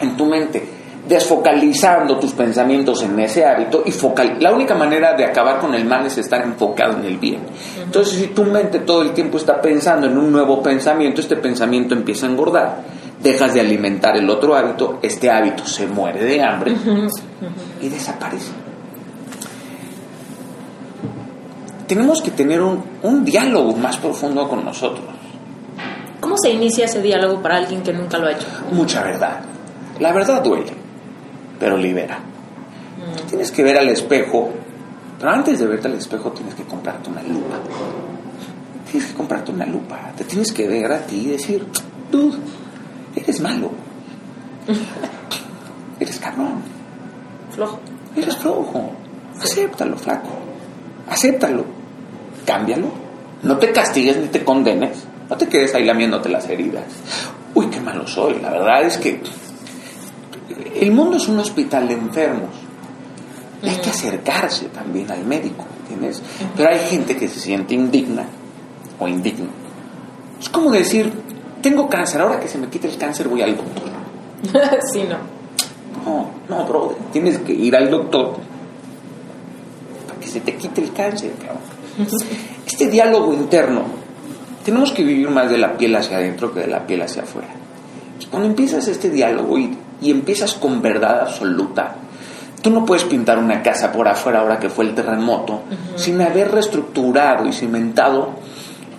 [0.00, 0.62] en tu mente?
[1.06, 4.36] Desfocalizando tus pensamientos en ese hábito y focal.
[4.40, 7.40] La única manera de acabar con el mal es estar enfocado en el bien.
[7.82, 11.94] Entonces, si tu mente todo el tiempo está pensando en un nuevo pensamiento, este pensamiento
[11.94, 16.76] empieza a engordar dejas de alimentar el otro hábito, este hábito se muere de hambre
[17.80, 18.52] y desaparece.
[21.86, 25.06] Tenemos que tener un, un, diálogo más profundo con nosotros.
[26.20, 28.46] ¿Cómo se inicia ese diálogo para alguien que nunca lo ha hecho?
[28.72, 29.40] Mucha verdad.
[29.98, 30.72] La verdad duele,
[31.58, 32.18] pero libera.
[33.28, 34.50] Tienes que ver al espejo,
[35.18, 37.56] pero antes de verte al espejo tienes que comprarte una lupa.
[38.90, 40.12] Tienes que comprarte una lupa.
[40.16, 41.66] Te tienes que ver a ti y decir,
[42.10, 42.36] dude,
[43.18, 43.70] Eres malo.
[45.98, 46.62] Eres cabrón.
[47.50, 47.80] Flojo.
[48.14, 48.92] Eres flojo.
[49.40, 50.28] Acéptalo, flaco.
[51.08, 51.64] Acéptalo.
[52.46, 52.88] Cámbialo.
[53.42, 55.04] No te castigues ni te condenes.
[55.28, 56.84] No te quedes ahí lamiéndote las heridas.
[57.54, 58.40] Uy, qué malo soy.
[58.40, 59.20] La verdad es que
[60.80, 62.50] el mundo es un hospital de enfermos.
[63.62, 66.22] hay que acercarse también al médico, ¿entiendes?
[66.56, 68.26] Pero hay gente que se siente indigna
[69.00, 69.48] o indigno.
[70.40, 71.12] Es como decir,
[71.60, 73.88] tengo cáncer, ahora que se me quite el cáncer voy al doctor.
[74.92, 75.38] sí, no.
[76.04, 78.36] No, no, bro, tienes que ir al doctor
[80.06, 81.62] para que se te quite el cáncer, cabrón.
[82.66, 83.82] Este diálogo interno,
[84.64, 87.48] tenemos que vivir más de la piel hacia adentro que de la piel hacia afuera.
[88.30, 91.96] Cuando empiezas este diálogo y, y empiezas con verdad absoluta,
[92.62, 95.62] Tú no puedes pintar una casa por afuera ahora que fue el terremoto
[95.96, 98.30] sin haber reestructurado y cimentado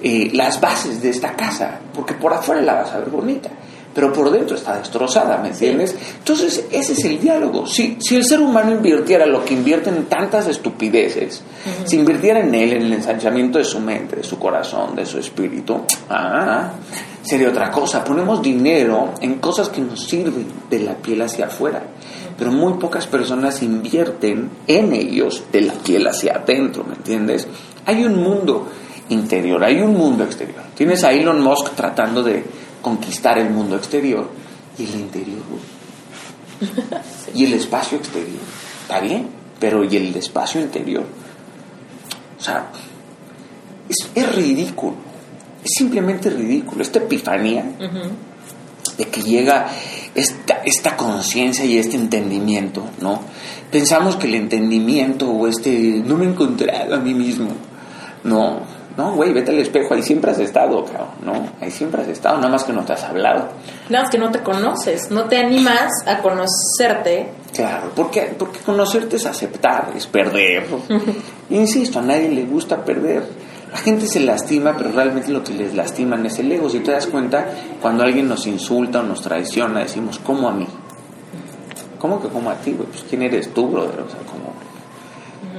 [0.01, 3.49] eh, las bases de esta casa, porque por afuera la vas a ver bonita,
[3.93, 5.95] pero por dentro está destrozada, ¿me entiendes?
[6.19, 7.65] Entonces, ese es el diálogo.
[7.65, 11.41] Si, si el ser humano invirtiera lo que invierte en tantas estupideces,
[11.85, 15.17] si invirtiera en él, en el ensanchamiento de su mente, de su corazón, de su
[15.17, 16.71] espíritu, ah,
[17.21, 18.03] sería otra cosa.
[18.03, 21.83] Ponemos dinero en cosas que nos sirven de la piel hacia afuera,
[22.37, 27.47] pero muy pocas personas invierten en ellos de la piel hacia adentro, ¿me entiendes?
[27.85, 28.67] Hay un mundo
[29.09, 30.63] interior, hay un mundo exterior.
[30.75, 32.43] Tienes a Elon Musk tratando de
[32.81, 34.29] conquistar el mundo exterior
[34.77, 35.41] y el interior.
[37.33, 38.41] Y el espacio exterior.
[38.81, 39.27] Está bien,
[39.59, 41.05] pero ¿y el espacio interior?
[42.39, 42.71] O sea,
[43.87, 44.95] es, ridículo.
[45.63, 46.81] Es simplemente ridículo.
[46.81, 47.65] Esta epifanía
[48.97, 49.67] de que llega
[50.15, 53.21] esta, esta conciencia y este entendimiento, ¿no?
[53.71, 57.51] Pensamos que el entendimiento o este no me he encontrado a mí mismo.
[58.23, 58.61] No,
[58.99, 61.33] no, güey, vete al espejo, ahí siempre has estado, cabrón, ¿no?
[61.61, 63.47] Ahí siempre has estado, nada más que no te has hablado.
[63.87, 67.29] Nada más que no te conoces, no te animas a conocerte.
[67.53, 70.65] Claro, porque, porque conocerte es aceptar, es perder.
[71.49, 73.23] Insisto, a nadie le gusta perder.
[73.71, 76.69] la gente se lastima, pero realmente lo que les lastiman es el ego.
[76.69, 77.47] Si te das cuenta,
[77.81, 80.67] cuando alguien nos insulta o nos traiciona, decimos, ¿cómo a mí?
[81.99, 84.01] ¿Cómo que como a ti, Pues ¿quién eres tú, brother?
[84.01, 84.48] O sea, como...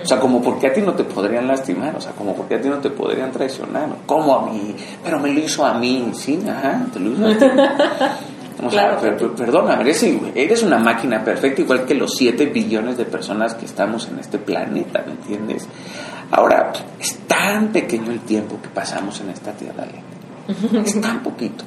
[0.03, 2.61] O sea, como porque a ti no te podrían lastimar, o sea, como porque a
[2.61, 4.75] ti no te podrían traicionar, ¿cómo a mí?
[5.05, 7.47] Pero me lo hizo a mí, sí, ajá, te lo hizo a ti.
[8.63, 10.03] O sea, perdóname, eres,
[10.35, 14.39] eres una máquina perfecta, igual que los 7 billones de personas que estamos en este
[14.39, 15.67] planeta, ¿me entiendes?
[16.31, 19.85] Ahora, es tan pequeño el tiempo que pasamos en esta tierra,
[20.85, 21.65] Es tan poquito.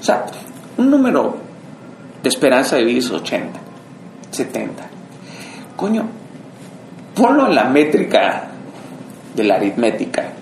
[0.00, 0.24] O sea,
[0.78, 1.36] un número
[2.22, 3.60] de esperanza de vida es 80,
[4.30, 4.82] 70.
[5.76, 6.06] Coño,
[7.14, 8.48] ponlo en la métrica
[9.34, 10.32] de la aritmética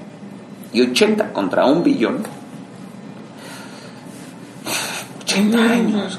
[0.73, 2.23] y 80 contra un billón
[5.33, 6.19] 80 años,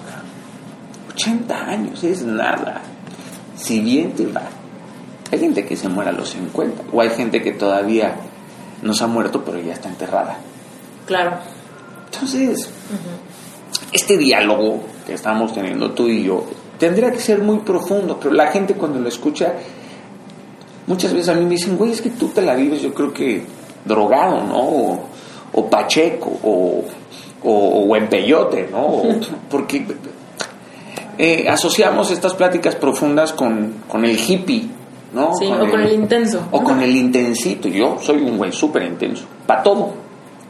[1.14, 2.82] 80 años es nada.
[3.56, 4.42] Si bien te va.
[5.32, 8.16] Hay gente que se muere a los 50, o hay gente que todavía
[8.82, 10.38] no se ha muerto, pero ya está enterrada.
[11.06, 11.38] Claro.
[12.12, 12.70] Entonces,
[13.92, 16.46] este diálogo que estamos teniendo tú y yo
[16.78, 19.54] tendría que ser muy profundo, pero la gente cuando lo escucha,
[20.88, 23.14] muchas veces a mí me dicen, güey, es que tú te la vives, yo creo
[23.14, 23.44] que
[23.86, 24.60] drogado, ¿no?
[24.60, 25.00] O,
[25.54, 26.84] o pacheco, o
[27.44, 29.04] o, en peyote, ¿no?
[29.50, 29.86] Porque
[31.18, 34.68] eh, asociamos estas pláticas profundas con, con el hippie,
[35.14, 35.34] ¿no?
[35.36, 36.48] Sí, o con el intenso.
[36.52, 37.68] O con el intensito.
[37.68, 40.04] Yo soy un güey súper intenso, para todo.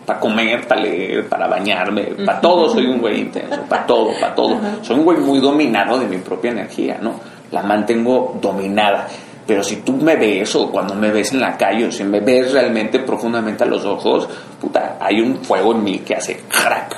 [0.05, 4.35] Para comer, para leer, para bañarme, para todo soy un güey intenso, para todo, para
[4.35, 4.57] todo.
[4.81, 7.13] Soy un güey muy dominado de mi propia energía, ¿no?
[7.51, 9.07] La mantengo dominada.
[9.45, 12.21] Pero si tú me ves o cuando me ves en la calle o si me
[12.21, 14.27] ves realmente profundamente a los ojos,
[14.59, 16.95] puta, hay un fuego en mí que hace crack,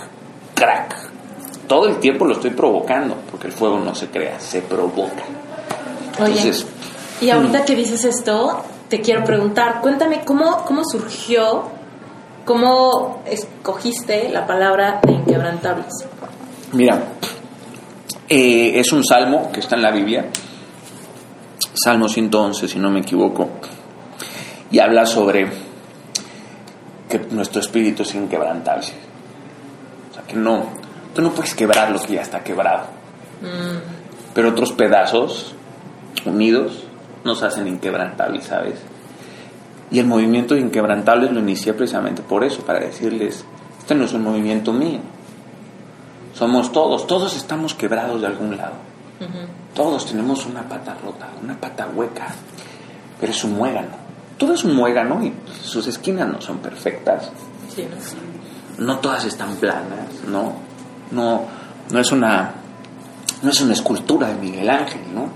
[0.53, 0.95] crack.
[1.67, 5.23] Todo el tiempo lo estoy provocando, porque el fuego no se crea, se provoca.
[6.11, 6.67] Entonces,
[7.19, 7.65] y ahorita mm.
[7.65, 11.63] que dices esto, te quiero preguntar, cuéntame cómo, cómo surgió,
[12.45, 16.05] cómo escogiste la palabra de inquebrantables.
[16.73, 17.01] Mira,
[18.29, 20.25] eh, es un salmo que está en la Biblia
[21.75, 23.49] Salmo 111, si no me equivoco,
[24.71, 25.49] y habla sobre
[27.09, 28.87] que nuestro espíritu es inquebrantable.
[30.11, 30.65] O sea, que no,
[31.13, 32.85] tú no puedes quebrar lo que ya está quebrado.
[33.41, 34.33] Mm.
[34.33, 35.53] Pero otros pedazos
[36.25, 36.83] unidos
[37.23, 38.79] nos hacen inquebrantables, ¿sabes?
[39.91, 43.45] Y el movimiento de inquebrantables lo inicié precisamente por eso, para decirles,
[43.79, 44.99] este no es un movimiento mío.
[46.33, 48.73] Somos todos, todos estamos quebrados de algún lado.
[49.75, 52.27] Todos tenemos una pata rota, una pata hueca,
[53.19, 54.05] pero es un muégano.
[54.37, 57.29] Todo es un muégano y sus esquinas no son perfectas.
[58.77, 60.53] no todas están planas, ¿no?
[61.11, 61.43] No,
[61.91, 62.53] no es una
[63.43, 65.27] no es una escultura de Miguel Ángel, ¿no?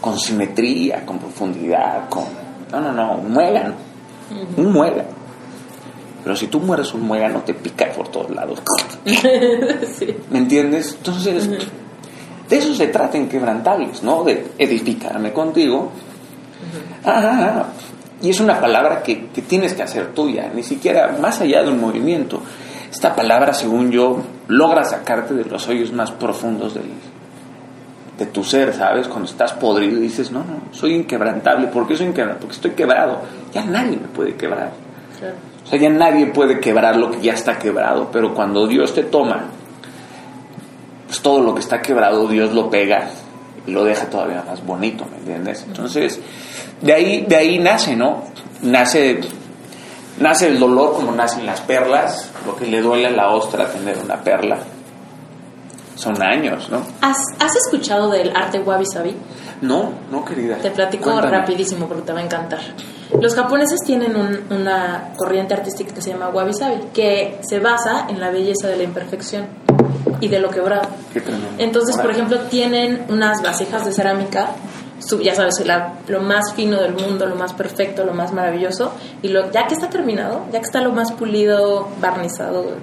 [0.00, 2.24] Con simetría, con profundidad, con
[2.72, 3.74] no, no, no, un muégano.
[4.56, 5.10] Un muégano.
[6.24, 8.62] Pero si tú mueres un muégano, te pica por todos lados.
[10.30, 10.94] ¿Me entiendes?
[10.96, 11.50] Entonces,
[12.48, 14.24] de eso se trata Inquebrantables, ¿no?
[14.24, 15.90] De edificarme contigo.
[18.22, 21.80] y es una palabra que, tienes que hacer tuya, ni siquiera más allá de un
[21.80, 22.42] movimiento.
[22.90, 26.82] Esta palabra, según yo, logra sacarte de los hoyos más profundos de
[28.26, 29.08] tu ser, ¿sabes?
[29.08, 31.68] Cuando estás podrido y dices, no, no, soy inquebrantable.
[31.68, 32.40] ¿Por qué soy inquebrantable?
[32.40, 33.20] Porque estoy quebrado.
[33.52, 34.70] Ya nadie me puede quebrar.
[35.64, 39.04] O sea, ya nadie puede quebrar lo que ya está quebrado, pero cuando Dios te
[39.04, 39.44] toma
[41.12, 43.10] pues todo lo que está quebrado Dios lo pega
[43.66, 45.62] y lo deja todavía más bonito, ¿me entiendes?
[45.68, 46.18] Entonces,
[46.80, 48.24] de ahí, de ahí nace, ¿no?
[48.62, 49.20] Nace,
[50.18, 53.98] nace el dolor como nacen las perlas, lo que le duele a la ostra tener
[53.98, 54.56] una perla.
[55.96, 56.78] Son años, ¿no?
[57.02, 59.14] ¿Has, ¿has escuchado del arte wabi sabi?
[59.60, 60.56] No, no, querida.
[60.56, 62.60] Te platico rapidísimo porque te va a encantar.
[63.20, 64.16] Los japoneses tienen
[64.48, 68.76] una corriente artística que se llama wabi sabi, que se basa en la belleza de
[68.76, 69.46] la imperfección
[70.20, 70.88] y de lo quebrado.
[71.58, 74.50] Entonces, por ejemplo, tienen unas vasijas de cerámica,
[75.22, 75.62] ya sabes,
[76.08, 79.74] lo más fino del mundo, lo más perfecto, lo más maravilloso, y lo, ya que
[79.74, 82.76] está terminado, ya que está lo más pulido, barnizado,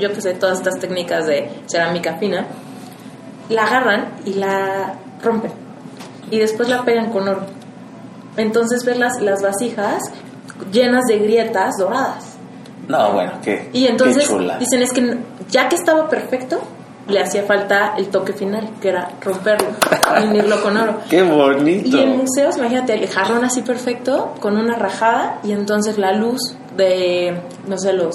[0.00, 2.46] yo que sé, todas estas técnicas de cerámica fina,
[3.48, 5.52] la agarran y la rompen.
[6.30, 7.46] Y después la pegan con oro.
[8.36, 10.02] Entonces ves las, las vasijas
[10.72, 12.25] llenas de grietas doradas.
[12.88, 13.68] No, bueno, qué.
[13.72, 14.28] Y entonces
[14.58, 15.16] dicen es que
[15.48, 16.60] ya que estaba perfecto,
[17.08, 19.68] le hacía falta el toque final, que era romperlo,
[20.24, 21.00] unirlo con oro.
[21.10, 21.96] ¡Qué bonito!
[21.96, 26.56] Y en museos, imagínate, el jarrón así perfecto, con una rajada, y entonces la luz
[26.76, 28.14] de, no sé, los,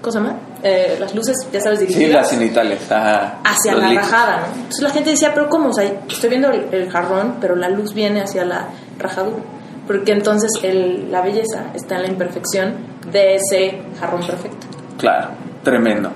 [0.00, 0.36] ¿cómo se llama?
[0.62, 2.06] Eh, las luces, ya sabes, dirigidas.
[2.06, 2.80] Sí, las cenitales.
[2.90, 4.46] hacia la rajada, ¿no?
[4.54, 5.70] Entonces la gente decía, pero ¿cómo?
[5.70, 9.42] O sea, estoy viendo el, jarrón, pero la luz viene hacia la rajadura.
[9.86, 14.66] Porque entonces el, la belleza está en la imperfección de ese jarrón perfecto.
[14.98, 15.30] Claro,
[15.62, 16.10] tremendo.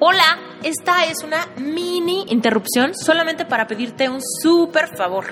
[0.00, 5.24] Hola, esta es una mini interrupción solamente para pedirte un súper favor.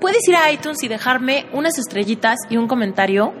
[0.00, 3.32] Puedes ir a iTunes y dejarme unas estrellitas y un comentario.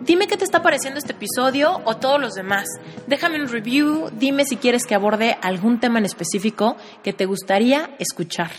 [0.00, 2.68] Dime qué te está pareciendo este episodio o todos los demás.
[3.06, 7.90] Déjame un review, dime si quieres que aborde algún tema en específico que te gustaría
[7.98, 8.50] escuchar.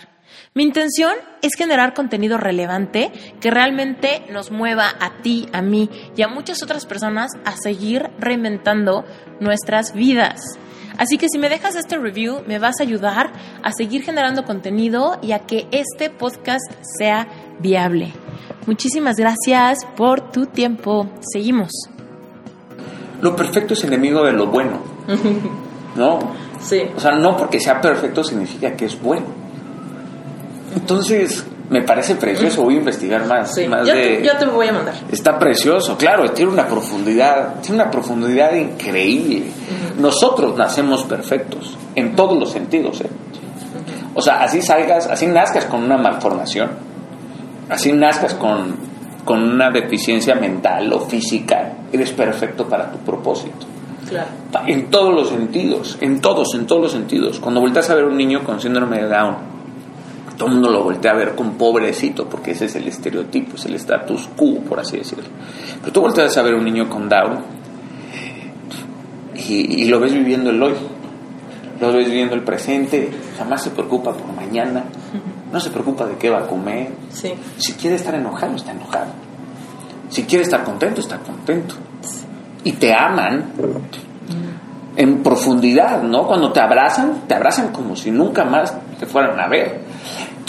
[0.58, 1.12] Mi intención
[1.44, 6.64] es generar contenido relevante que realmente nos mueva a ti, a mí y a muchas
[6.64, 9.06] otras personas a seguir reinventando
[9.40, 10.58] nuestras vidas.
[10.98, 13.32] Así que si me dejas este review, me vas a ayudar
[13.62, 16.66] a seguir generando contenido y a que este podcast
[16.98, 17.28] sea
[17.60, 18.12] viable.
[18.66, 21.08] Muchísimas gracias por tu tiempo.
[21.20, 21.70] Seguimos.
[23.22, 24.82] Lo perfecto es enemigo de lo bueno.
[25.96, 26.18] ¿No?
[26.60, 26.82] Sí.
[26.96, 29.47] O sea, no porque sea perfecto significa que es bueno.
[30.78, 32.64] Entonces, me parece precioso.
[32.64, 33.54] Voy a investigar más.
[33.54, 33.68] Sí.
[33.68, 34.30] más de...
[34.40, 34.94] te, voy a mandar.
[35.12, 39.44] Está precioso, claro, tiene una profundidad, tiene una profundidad increíble.
[40.00, 43.02] Nosotros nacemos perfectos, en todos los sentidos.
[43.02, 43.10] ¿eh?
[44.14, 46.70] O sea, así salgas, así nazcas con una malformación,
[47.70, 48.76] así nazcas con,
[49.26, 53.66] con una deficiencia mental o física, eres perfecto para tu propósito.
[54.08, 54.30] Claro.
[54.68, 57.40] En todos los sentidos, en todos, en todos los sentidos.
[57.40, 59.57] Cuando volteas a ver a un niño con síndrome de Down,
[60.38, 63.66] todo el mundo lo voltea a ver con pobrecito, porque ese es el estereotipo, es
[63.66, 65.26] el status quo, por así decirlo.
[65.82, 67.40] Pero tú volteas a ver a un niño con Down
[69.36, 70.74] y, y lo ves viviendo el hoy,
[71.80, 74.84] lo ves viviendo el presente, jamás se preocupa por mañana,
[75.52, 76.90] no se preocupa de qué va a comer.
[77.10, 77.34] Sí.
[77.58, 79.12] Si quiere estar enojado, está enojado.
[80.10, 81.76] Si quiere estar contento, está contento.
[82.64, 83.52] Y te aman
[84.96, 86.28] en profundidad, ¿no?
[86.28, 89.82] Cuando te abrazan, te abrazan como si nunca más te fueran a ver.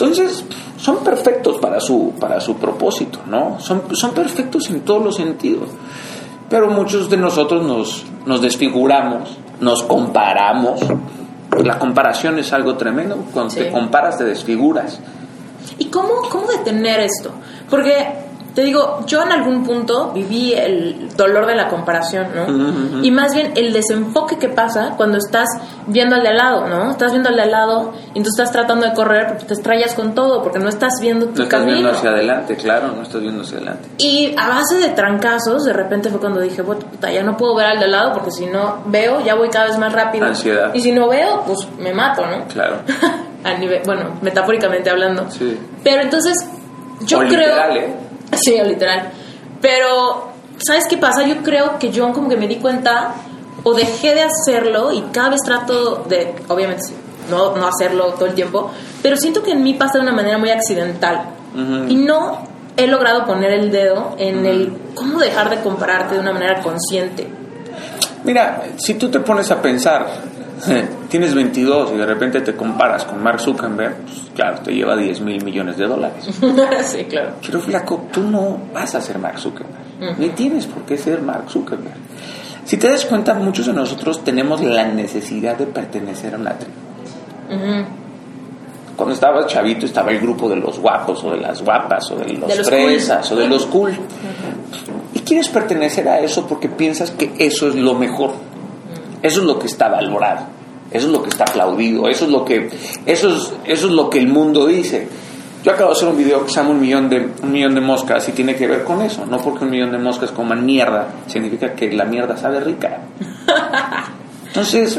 [0.01, 0.45] Entonces,
[0.77, 3.59] son perfectos para su, para su propósito, ¿no?
[3.59, 5.71] Son, son perfectos en todos los sentidos.
[6.49, 10.81] Pero muchos de nosotros nos, nos desfiguramos, nos comparamos.
[11.65, 13.17] La comparación es algo tremendo.
[13.35, 13.59] Cuando Sí.
[13.59, 15.01] te comparas, te desfiguras.
[15.79, 17.33] ¿Y cómo, cómo detener esto?
[17.69, 18.07] Porque,
[18.59, 23.05] te digo, yo en algún punto viví el dolor de la comparación, ¿no?
[23.05, 25.47] Y más bien el desenfoque que pasa cuando estás
[25.87, 26.91] viendo al de al lado, ¿no?
[26.91, 29.95] Estás viendo al de al lado y tú estás tratando de correr porque te estrellas
[29.95, 31.73] con todo, porque no estás viendo tu No estás camino.
[31.79, 33.89] viendo hacia adelante, claro, no estás viendo hacia adelante.
[33.99, 37.55] Y a base de trancazos, de repente fue cuando dije, "Bueno, puta, ya no puedo
[37.55, 40.27] ver al de al lado porque si no veo, ya voy cada vez más rápido.
[40.27, 40.75] Ansiedad.
[40.75, 42.45] Y si no veo, pues me mato, ¿no?
[42.49, 42.79] Claro.
[43.45, 45.31] a nivel, bueno, metafóricamente hablando.
[45.31, 45.57] Sí.
[45.85, 46.35] Pero entonces,
[47.03, 47.31] yo O creo.
[47.39, 47.95] literal, ¿eh?
[48.33, 49.11] Sí, literal.
[49.61, 51.27] Pero, ¿sabes qué pasa?
[51.27, 53.15] Yo creo que yo como que me di cuenta
[53.63, 56.85] o dejé de hacerlo y cada vez trato de, obviamente,
[57.31, 58.71] no, no hacerlo todo el tiempo,
[59.03, 61.35] pero siento que en mí pasa de una manera muy accidental.
[61.89, 66.33] Y no he logrado poner el dedo en el cómo dejar de compararte de una
[66.33, 67.27] manera consciente.
[68.23, 70.07] Mira, si tú te pones a pensar,
[71.09, 75.21] tienes 22 y de repente te comparas con Mark Zuckerberg, pues, claro, te lleva 10
[75.21, 76.25] mil millones de dólares.
[76.85, 77.33] sí, claro.
[77.45, 81.45] Pero flaco, tú no vas a ser Mark Zuckerberg, ni tienes por qué ser Mark
[81.49, 81.97] Zuckerberg.
[82.65, 86.75] Si te das cuenta, muchos de nosotros tenemos la necesidad de pertenecer a una tribu.
[88.95, 92.33] Cuando estabas chavito estaba el grupo de los guapos o de las guapas o de
[92.33, 93.39] los, De los fresas cool.
[93.39, 93.97] o de los cool.
[95.15, 98.33] Y quieres pertenecer a eso porque piensas que eso es lo mejor.
[99.23, 100.47] Eso es lo que está valorado.
[100.91, 102.09] Eso es lo que está aplaudido.
[102.09, 102.71] Eso es lo que
[103.05, 105.09] eso es, eso es lo que el mundo dice.
[105.65, 107.81] Yo acabo de hacer un video que se llama un millón de un millón de
[107.81, 109.27] moscas y tiene que ver con eso.
[109.27, 113.01] No porque un millón de moscas coman mierda significa que la mierda sabe rica.
[114.47, 114.99] Entonces,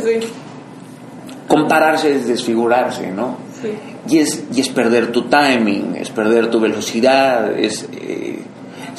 [1.48, 3.38] compararse es desfigurarse, ¿no?
[3.62, 3.70] Sí.
[4.08, 8.39] Y es, y es perder tu timing, es perder tu velocidad, es, eh,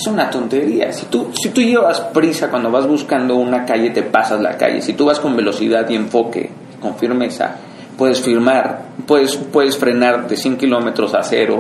[0.01, 0.93] es una tontería.
[0.93, 4.81] Si tú, si tú llevas prisa cuando vas buscando una calle, te pasas la calle.
[4.81, 7.57] Si tú vas con velocidad y enfoque, con firmeza,
[7.99, 11.59] puedes firmar, puedes, puedes frenar de 100 kilómetros a cero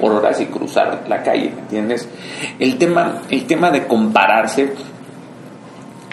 [0.00, 2.08] por horas y cruzar la calle, ¿me entiendes?
[2.58, 4.72] El tema, el tema de compararse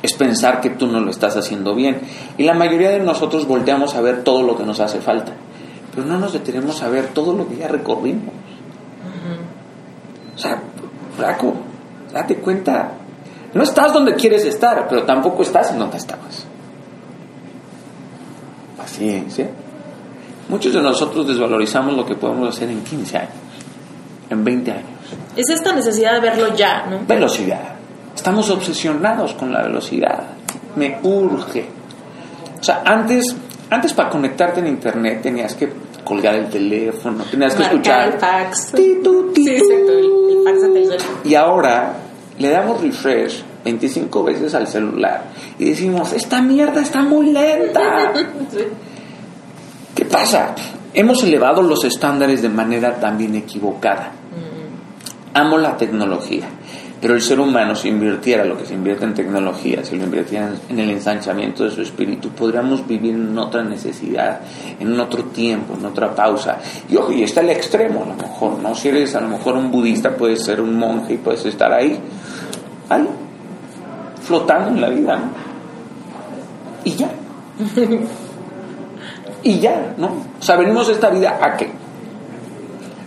[0.02, 2.02] es pensar que tú no lo estás haciendo bien.
[2.38, 5.32] Y la mayoría de nosotros volteamos a ver todo lo que nos hace falta,
[5.96, 8.34] pero no nos detenemos a ver todo lo que ya recorrimos.
[10.36, 10.62] O sea,
[11.22, 11.54] flaco,
[12.12, 12.92] date cuenta,
[13.54, 16.46] no estás donde quieres estar, pero tampoco estás en donde estabas.
[18.76, 19.50] Paciencia.
[20.50, 23.32] Muchos de nosotros desvalorizamos lo que podemos hacer en 15 años,
[24.30, 24.86] en 20 años.
[25.36, 27.00] Es esta necesidad de verlo ya, ¿no?
[27.08, 27.76] Velocidad.
[28.16, 30.24] Estamos obsesionados con la velocidad.
[30.76, 31.68] Me urge.
[32.60, 33.36] O sea, antes,
[33.70, 35.72] antes para conectarte en internet tenías que
[36.12, 38.14] colgar el teléfono, tenías que Marcar escuchar.
[38.14, 38.74] el fax.
[38.76, 39.00] Sí,
[39.56, 39.94] exacto,
[40.44, 41.06] fax.
[41.24, 41.94] Y ahora
[42.38, 45.24] le damos refresh 25 veces al celular
[45.58, 48.12] y decimos, esta mierda está muy lenta.
[49.96, 50.54] ¿Qué pasa?
[50.94, 54.12] Hemos elevado los estándares de manera también equivocada.
[55.34, 56.50] Amo la tecnología,
[57.02, 60.52] pero el ser humano si invirtiera lo que se invierte en tecnología, si lo invirtiera
[60.70, 64.42] en el ensanchamiento de su espíritu, podríamos vivir en otra necesidad,
[64.80, 66.60] en otro tiempo, en otra pausa.
[66.88, 68.76] Y ojo, y está el extremo a lo mejor, ¿no?
[68.76, 72.00] Si eres a lo mejor un budista, puedes ser un monje y puedes estar ahí,
[72.90, 73.08] ahí,
[74.22, 75.32] flotando en la vida, ¿no?
[76.84, 77.10] Y ya.
[79.44, 80.08] y ya, ¿no?
[80.40, 81.68] O sea, venimos esta vida a qué?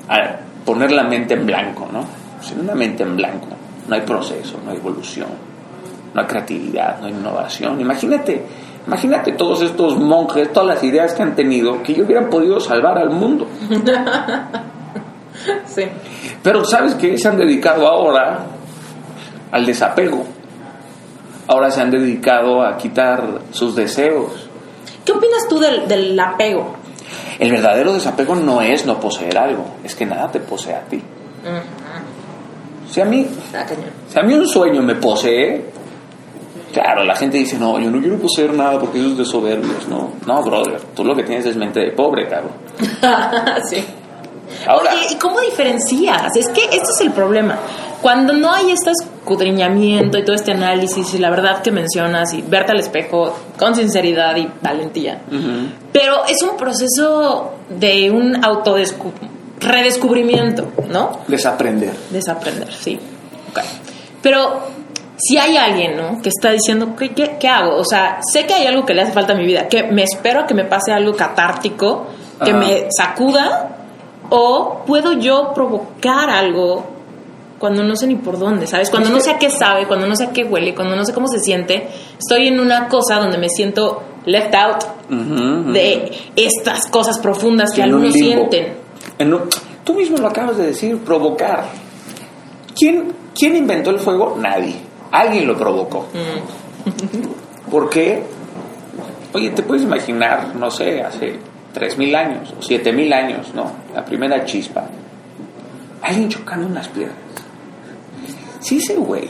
[0.09, 2.05] A poner la mente en blanco, ¿no?
[2.43, 3.47] Sin una mente en blanco,
[3.89, 5.29] no hay proceso, no hay evolución,
[6.13, 7.81] no hay creatividad, no hay innovación.
[7.81, 8.45] Imagínate,
[8.87, 12.99] imagínate todos estos monjes, todas las ideas que han tenido, que yo hubieran podido salvar
[12.99, 13.47] al mundo.
[15.67, 15.85] sí.
[16.43, 17.19] Pero ¿sabes qué?
[17.19, 18.47] Se han dedicado ahora
[19.51, 20.25] al desapego.
[21.47, 24.49] Ahora se han dedicado a quitar sus deseos.
[25.05, 26.77] ¿Qué opinas tú del, del apego?
[27.39, 31.03] El verdadero desapego no es no poseer algo, es que nada te posee a ti.
[32.95, 33.67] Si a mí, Ah,
[34.09, 35.65] si a mí un sueño me posee,
[36.73, 39.89] claro, la gente dice, no, yo no quiero poseer nada porque eso es de soberbios.
[39.89, 42.53] No, no, brother, tú lo que tienes es mente de pobre, cabrón.
[43.69, 43.85] sí.
[44.69, 46.37] Ahora, Oye, ¿y cómo diferencias?
[46.37, 47.59] Es que este es el problema.
[48.01, 52.43] Cuando no hay este escudriñamiento y todo este análisis y la verdad que mencionas y
[52.43, 55.21] verte al espejo con sinceridad y valentía,
[55.93, 58.45] pero es un proceso de un
[59.55, 61.21] autoredescubrimiento, ¿no?
[61.29, 61.95] desaprender.
[62.11, 62.99] Desaprender, sí.
[63.51, 63.61] Ok.
[64.23, 64.63] Pero
[65.17, 66.21] si hay alguien, ¿no?
[66.21, 67.77] Que está diciendo, ¿qué, qué, qué hago?
[67.77, 70.03] O sea, sé que hay algo que le hace falta a mi vida, que me
[70.03, 72.07] espero a que me pase algo catártico,
[72.45, 73.77] que me sacuda,
[74.31, 76.95] o puedo yo provocar algo
[77.59, 78.91] cuando no sé ni por dónde, ¿sabes?
[78.91, 81.15] Cuando no sé a qué sabe, cuando no sé a qué huele, cuando no sé
[81.15, 81.89] cómo se siente,
[82.19, 84.85] estoy en una cosa donde me siento left out
[85.73, 88.84] de estas cosas profundas que algunos sienten.
[89.19, 89.33] En
[89.85, 91.67] tú mismo lo acabas de decir, provocar.
[92.75, 94.37] ¿Quién, ¿Quién inventó el fuego?
[94.39, 94.77] Nadie.
[95.13, 96.07] Alguien lo provocó.
[97.71, 98.23] ¿Por qué?
[99.33, 101.39] Oye, te puedes imaginar, no sé, hace
[101.75, 103.71] 3.000 años o 7.000 años, ¿no?
[103.95, 104.85] La primera chispa.
[106.03, 107.17] Alguien chocando unas piedras.
[108.61, 109.29] Si ese güey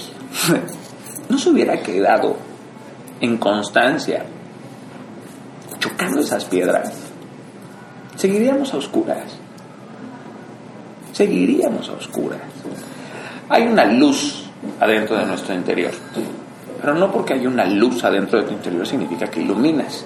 [1.28, 2.36] no se hubiera quedado
[3.20, 4.24] en constancia
[5.78, 6.92] chocando esas piedras,
[8.16, 9.43] seguiríamos a oscuras.
[11.14, 12.40] Seguiríamos a oscuras.
[13.48, 14.50] Hay una luz
[14.80, 15.92] adentro de nuestro interior.
[16.80, 20.04] Pero no porque hay una luz adentro de tu interior significa que iluminas.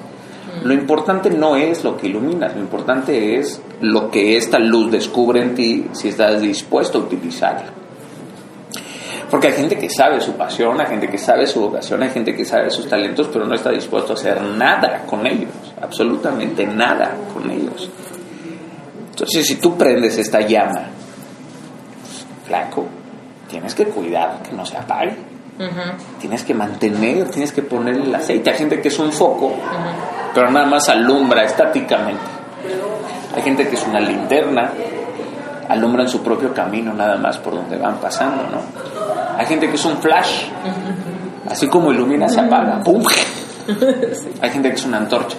[0.62, 5.42] Lo importante no es lo que iluminas, lo importante es lo que esta luz descubre
[5.42, 7.70] en ti si estás dispuesto a utilizarla.
[9.30, 12.34] Porque hay gente que sabe su pasión, hay gente que sabe su vocación, hay gente
[12.34, 15.50] que sabe sus talentos, pero no está dispuesto a hacer nada con ellos,
[15.80, 17.90] absolutamente nada con ellos.
[19.10, 20.97] Entonces, si tú prendes esta llama,
[22.48, 22.86] flaco,
[23.48, 25.14] tienes que cuidar que no se apague.
[26.20, 28.50] Tienes que mantener, tienes que ponerle el aceite.
[28.50, 29.52] Hay gente que es un foco,
[30.32, 32.22] pero nada más alumbra estáticamente.
[33.34, 34.70] Hay gente que es una linterna,
[35.68, 38.60] alumbra en su propio camino nada más por donde van pasando, ¿no?
[39.36, 40.44] Hay gente que es un flash,
[41.48, 43.02] así como ilumina se apaga, ¡pum!
[44.40, 45.36] Hay gente que es una antorcha,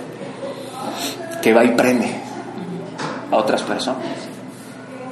[1.42, 2.14] que va y prende
[3.32, 4.04] a otras personas,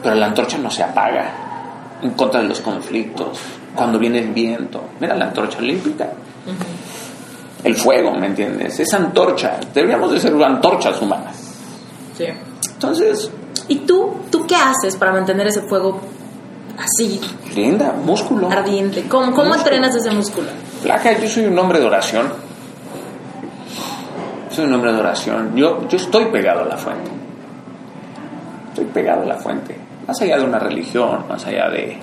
[0.04, 1.47] pero la antorcha no se apaga
[2.02, 3.40] en contra de los conflictos,
[3.76, 4.84] cuando viene el viento.
[5.00, 6.10] Mira la antorcha olímpica,
[7.64, 8.80] el fuego, ¿me entiendes?
[8.80, 11.36] Esa antorcha, deberíamos de ser antorchas humanas.
[12.18, 12.26] Sí.
[12.74, 13.32] Entonces,
[13.70, 16.00] ¿Y tú, tú qué haces para mantener ese fuego
[16.78, 17.20] así,
[17.56, 18.50] linda, músculo.
[18.50, 19.04] ardiente?
[19.10, 19.56] ¿Cómo, cómo Músculo.
[19.56, 20.48] entrenas ese músculo?
[20.82, 22.28] Flaca, yo soy un hombre de oración.
[24.52, 25.56] Soy un hombre de oración.
[25.56, 27.12] Yo, yo estoy pegado a la fuente.
[28.70, 29.76] Estoy pegado a la fuente.
[30.08, 31.98] Más allá de una religión, más allá de,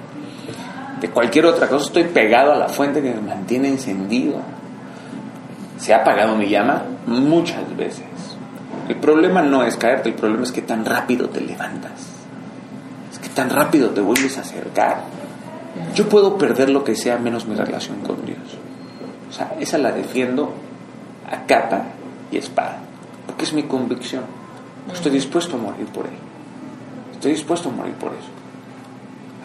[1.01, 4.37] de cualquier otra cosa, estoy pegado a la fuente que me mantiene encendido.
[5.79, 6.83] ¿Se ha apagado mi llama?
[7.07, 8.05] Muchas veces.
[8.89, 11.93] El problema no es caerte, el problema es que tan rápido te levantas.
[13.11, 15.03] Es que tan rápido te vuelves a acercar.
[15.95, 18.59] Yo puedo perder lo que sea menos mi relación con Dios.
[19.31, 20.53] O sea, esa la defiendo
[21.31, 21.85] a capa
[22.31, 22.79] y espada.
[23.27, 24.25] Porque es mi convicción.
[24.93, 26.24] Estoy dispuesto a morir por él.
[27.25, 28.29] Estoy dispuesto a morir por eso.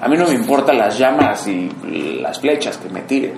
[0.01, 1.71] A mí no me importan las llamas y
[2.21, 3.35] las flechas que me tiren.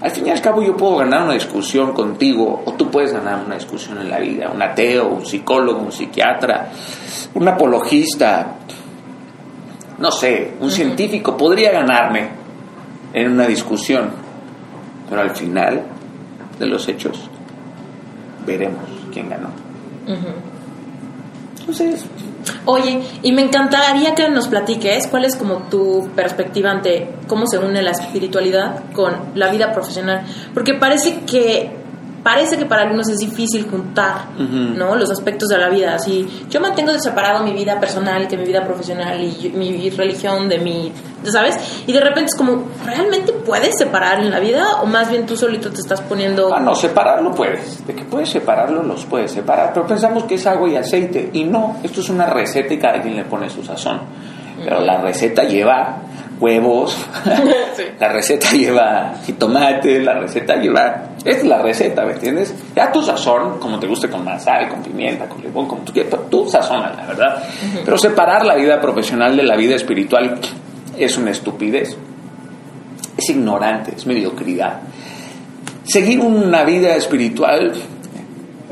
[0.00, 3.44] Al fin y al cabo yo puedo ganar una discusión contigo o tú puedes ganar
[3.44, 4.48] una discusión en la vida.
[4.48, 6.70] Un ateo, un psicólogo, un psiquiatra,
[7.34, 8.58] un apologista,
[9.98, 12.28] no sé, un científico podría ganarme.
[13.12, 14.08] en una discusión,
[15.10, 15.82] pero al final
[16.60, 17.28] de los hechos
[18.46, 19.48] veremos quién ganó.
[21.58, 22.06] Entonces,
[22.66, 27.58] Oye, y me encantaría que nos platiques cuál es como tu perspectiva ante cómo se
[27.58, 31.83] une la espiritualidad con la vida profesional, porque parece que
[32.24, 34.96] parece que para algunos es difícil juntar, ¿no?
[34.96, 35.94] Los aspectos de la vida.
[35.94, 40.58] Así, yo mantengo separado mi vida personal que mi vida profesional y mi religión de
[40.58, 40.90] mi,
[41.24, 41.84] ¿sabes?
[41.86, 45.36] Y de repente es como, ¿realmente puedes separar en la vida o más bien tú
[45.36, 46.52] solito te estás poniendo...
[46.52, 47.86] Ah, no, separarlo puedes.
[47.86, 49.72] De que puedes separarlo, los puedes separar.
[49.74, 51.28] Pero pensamos que es agua y aceite.
[51.34, 54.00] Y no, esto es una receta y cada quien le pone su sazón.
[54.64, 55.98] Pero la receta lleva
[56.44, 56.96] huevos,
[58.00, 61.10] la receta lleva jitomate, la receta lleva...
[61.24, 62.54] Esta es la receta, ¿me entiendes?
[62.76, 65.92] Ya tu sazón, como te guste, con más sal, con pimienta, con limón, como tú
[65.92, 67.42] quieras, tú sazonas, la verdad.
[67.82, 70.38] Pero separar la vida profesional de la vida espiritual
[70.98, 71.96] es una estupidez.
[73.16, 74.80] Es ignorante, es mediocridad.
[75.84, 77.72] Seguir una vida espiritual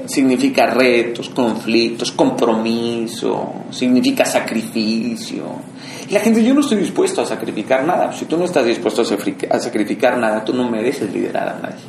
[0.04, 5.71] significa retos, conflictos, compromiso, significa sacrificio.
[6.12, 8.12] La gente, yo no estoy dispuesto a sacrificar nada.
[8.12, 11.84] Si tú no estás dispuesto a sacrificar nada, tú no mereces liderar a nadie.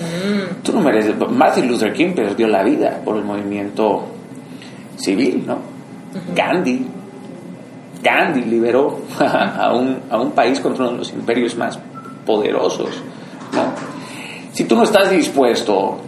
[0.00, 0.62] Mm.
[0.62, 1.14] Tú no mereces.
[1.30, 4.06] Martin Luther King perdió la vida por el movimiento
[4.96, 5.58] civil, ¿no?
[6.34, 6.86] Gandhi.
[8.02, 11.78] Gandhi liberó a un, a un país contra uno de los imperios más
[12.24, 13.02] poderosos,
[13.52, 13.74] ¿no?
[14.54, 15.98] Si tú no estás dispuesto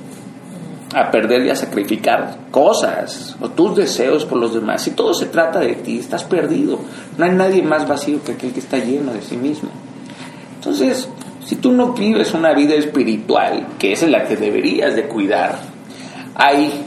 [0.95, 4.82] a perder y a sacrificar cosas o tus deseos por los demás.
[4.82, 6.78] Si todo se trata de ti, estás perdido.
[7.16, 9.70] No hay nadie más vacío que aquel que está lleno de sí mismo.
[10.57, 11.09] Entonces,
[11.45, 15.59] si tú no vives una vida espiritual, que es la que deberías de cuidar,
[16.34, 16.84] hay,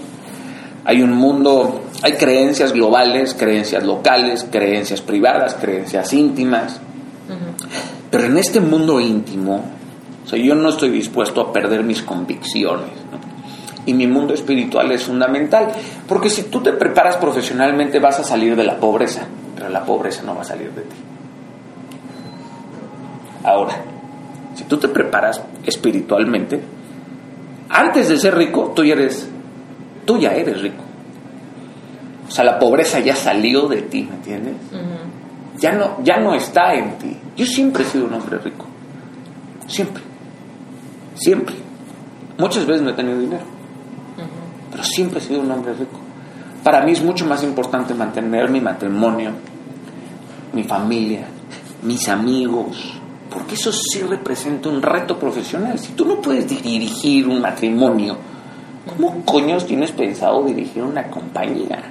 [0.85, 6.79] hay un mundo, hay creencias globales, creencias locales, creencias privadas, creencias íntimas.
[8.11, 9.65] Pero en este mundo íntimo,
[10.23, 13.05] o sea, yo no estoy dispuesto a perder mis convicciones
[13.85, 15.71] y mi mundo espiritual es fundamental.
[16.07, 19.21] Porque si tú te preparas profesionalmente vas a salir de la pobreza,
[19.55, 20.95] pero la pobreza no va a salir de ti.
[23.43, 23.75] Ahora,
[24.55, 26.59] si tú te preparas espiritualmente,
[27.69, 29.29] antes de ser rico, tú ya eres,
[30.05, 30.83] tú ya eres rico.
[32.27, 34.55] O sea, la pobreza ya salió de ti, ¿me entiendes?
[35.59, 37.15] ya, no, ya no está en ti.
[37.37, 38.65] Yo siempre he sido un hombre rico.
[39.67, 40.01] Siempre.
[41.15, 41.55] Siempre.
[42.37, 43.54] Muchas veces no he tenido dinero
[44.75, 45.97] pero siempre he sido un hombre rico.
[46.61, 49.31] Para mí es mucho más importante mantener mi matrimonio,
[50.51, 51.27] mi familia,
[51.83, 52.99] mis amigos,
[53.29, 55.79] porque eso sí representa un reto profesional.
[55.79, 58.17] Si tú no puedes dirigir un matrimonio,
[58.85, 61.81] ¿cómo coños tienes pensado dirigir una compañía?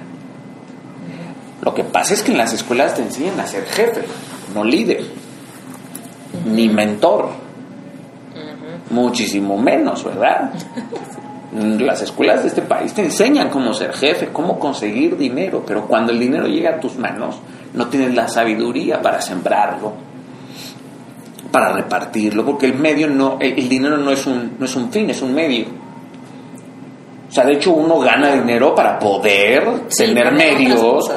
[1.63, 4.05] Lo que pasa es que en las escuelas te enseñan a ser jefe,
[4.53, 5.03] no líder,
[6.45, 7.29] ni mentor,
[8.91, 10.53] muchísimo menos, ¿verdad?
[11.55, 16.11] Las escuelas de este país te enseñan cómo ser jefe, cómo conseguir dinero, pero cuando
[16.11, 17.37] el dinero llega a tus manos,
[17.73, 19.93] no tienes la sabiduría para sembrarlo,
[21.51, 25.09] para repartirlo, porque el medio no, el, dinero no es un, no es un fin,
[25.09, 25.67] es un medio.
[27.29, 31.09] O sea, de hecho uno gana dinero para poder tener medios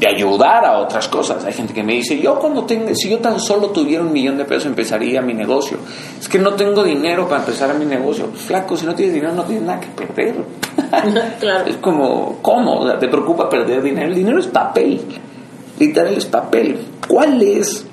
[0.00, 1.44] de ayudar a otras cosas.
[1.44, 4.38] Hay gente que me dice, yo cuando tenga, si yo tan solo tuviera un millón
[4.38, 5.76] de pesos empezaría mi negocio.
[6.18, 8.28] Es que no tengo dinero para empezar mi negocio.
[8.32, 10.36] Flaco, si no tienes dinero no tienes nada que perder.
[11.38, 11.66] claro.
[11.66, 12.90] Es como, ¿cómo?
[12.98, 14.08] ¿Te preocupa perder dinero?
[14.08, 15.02] El dinero es papel.
[15.78, 16.80] Literal es papel.
[17.06, 17.86] ¿Cuál es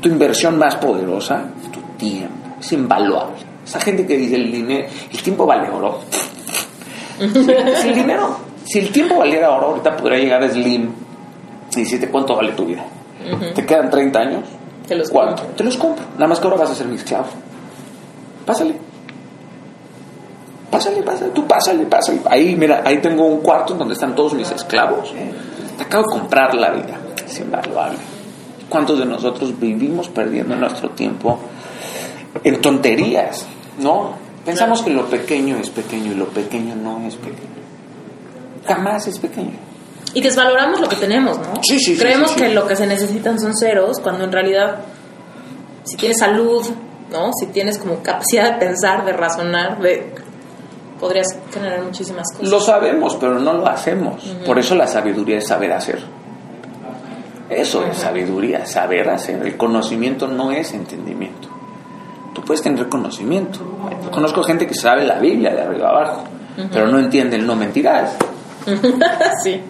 [0.00, 1.42] tu inversión más poderosa?
[1.72, 2.34] Tu tiempo.
[2.60, 3.34] Es invaluable.
[3.64, 6.02] Esa gente que dice el dinero, el tiempo vale oro.
[7.18, 11.07] si el dinero, si el tiempo valiera oro, ahorita podría llegar a Slim
[11.76, 12.84] y decirte cuánto vale tu vida.
[13.54, 14.44] ¿Te quedan 30 años?
[14.86, 15.42] Te los ¿Cuánto?
[15.56, 16.04] Te los compro.
[16.14, 17.26] Nada más que ahora vas a ser mi esclavo.
[18.46, 18.74] Pásale.
[20.70, 21.30] Pásale, pásale.
[21.32, 22.20] Tú pásale, pásale.
[22.26, 25.12] Ahí, mira, ahí tengo un cuarto donde están todos mis esclavos.
[25.76, 26.98] Te acabo de comprar la vida.
[27.26, 27.98] Es invaluable.
[28.68, 31.38] ¿Cuántos de nosotros vivimos perdiendo nuestro tiempo
[32.42, 33.46] en tonterías?
[33.78, 34.12] ¿No?
[34.44, 37.58] Pensamos que lo pequeño es pequeño y lo pequeño no es pequeño.
[38.66, 39.67] Jamás es pequeño.
[40.18, 41.62] Y desvaloramos lo que tenemos, ¿no?
[41.62, 44.80] Sí, sí, Creemos sí, que lo que se necesitan son ceros, cuando en realidad,
[45.84, 46.66] si tienes salud,
[47.12, 47.30] ¿no?
[47.38, 50.12] Si tienes como capacidad de pensar, de razonar, de
[50.98, 52.50] podrías generar muchísimas cosas.
[52.50, 54.20] Lo sabemos, pero no lo hacemos.
[54.44, 56.00] Por eso la sabiduría es saber hacer.
[57.48, 59.46] Eso es sabiduría, saber hacer.
[59.46, 61.46] El conocimiento no es entendimiento.
[62.34, 63.60] Tú puedes tener conocimiento.
[64.02, 66.24] Yo conozco gente que sabe la Biblia de arriba abajo,
[66.72, 68.16] pero no entiende el no mentirás.
[69.44, 69.62] sí.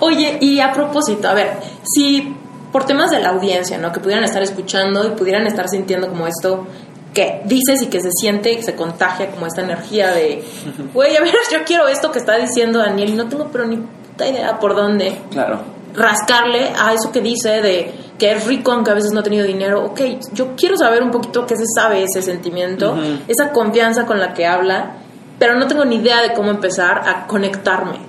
[0.00, 2.34] Oye, y a propósito, a ver, si
[2.72, 3.92] por temas de la audiencia, ¿no?
[3.92, 6.66] Que pudieran estar escuchando y pudieran estar sintiendo como esto
[7.14, 10.44] que dices y que se siente y se contagia como esta energía de,
[10.94, 13.76] güey, a ver, yo quiero esto que está diciendo Daniel y no tengo pero ni
[13.76, 15.18] puta idea por dónde.
[15.30, 15.60] Claro.
[15.94, 19.46] Rascarle a eso que dice de que es rico aunque a veces no ha tenido
[19.46, 19.84] dinero.
[19.86, 20.00] Ok,
[20.32, 24.46] yo quiero saber un poquito qué se sabe ese sentimiento, esa confianza con la que
[24.46, 24.96] habla,
[25.38, 28.00] pero no tengo ni idea de cómo empezar a conectarme.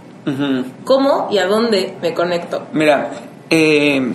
[0.84, 2.68] ¿Cómo y a dónde me conecto?
[2.74, 3.12] Mira,
[3.50, 4.14] eh,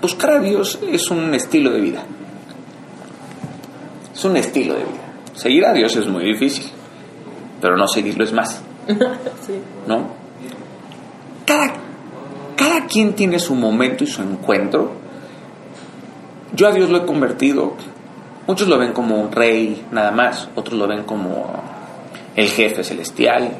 [0.00, 2.02] buscar a Dios es un estilo de vida.
[4.14, 5.06] Es un estilo de vida.
[5.34, 6.66] Seguir a Dios es muy difícil,
[7.60, 8.62] pero no seguirlo es más.
[9.46, 9.60] sí.
[9.86, 10.08] ¿No?
[11.44, 11.74] Cada,
[12.56, 14.92] cada quien tiene su momento y su encuentro.
[16.54, 17.74] Yo a Dios lo he convertido.
[18.46, 20.48] Muchos lo ven como un rey, nada más.
[20.54, 21.75] Otros lo ven como
[22.36, 23.50] el jefe celestial.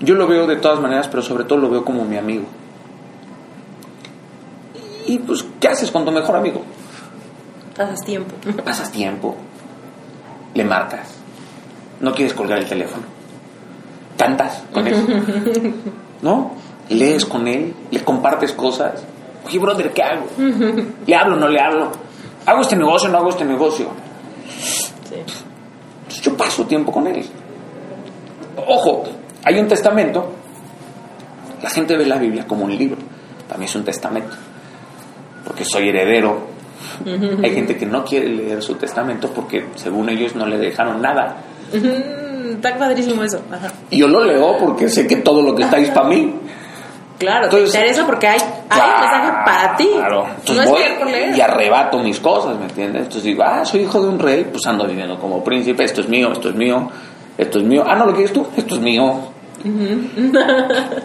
[0.00, 2.44] Yo lo veo de todas maneras, pero sobre todo lo veo como mi amigo.
[5.06, 6.62] Y pues, ¿qué haces con tu mejor amigo?
[7.76, 8.34] Pasas tiempo.
[8.64, 9.36] Pasas tiempo,
[10.54, 11.14] le marcas,
[12.00, 13.04] no quieres colgar el teléfono,
[14.16, 15.74] cantas con él,
[16.22, 16.52] ¿no?
[16.88, 19.04] Lees con él, le compartes cosas.
[19.46, 20.26] Oye, brother, ¿qué hago?
[21.06, 21.92] ¿Le hablo o no le hablo?
[22.46, 23.88] ¿Hago este negocio o no hago este negocio?
[24.48, 26.20] Sí.
[26.22, 27.24] Yo paso tiempo con él.
[28.56, 29.04] Ojo,
[29.44, 30.32] hay un testamento.
[31.62, 32.98] La gente ve la Biblia como un libro.
[33.48, 34.34] También es un testamento.
[35.44, 36.38] Porque soy heredero.
[37.04, 41.36] Hay gente que no quiere leer su testamento porque según ellos no le dejaron nada.
[41.72, 43.40] Está padrísimo eso.
[43.50, 43.72] Ajá.
[43.90, 46.34] Y yo lo leo porque sé que todo lo que está ahí es para mí.
[47.18, 48.38] Claro, Entonces- te interesa porque hay,
[48.68, 49.88] hay un mensaje para ti.
[49.94, 50.26] Claro.
[50.38, 51.36] Entonces es voy leer por leer.
[51.36, 53.02] y arrebato mis cosas, ¿me entiendes?
[53.04, 56.08] Entonces digo, ah, soy hijo de un rey, pues ando viviendo como príncipe, esto es
[56.08, 56.90] mío, esto es mío,
[57.38, 57.84] esto es mío.
[57.86, 59.14] Ah, no lo quieres tú, esto es mío.
[59.64, 61.02] Entonces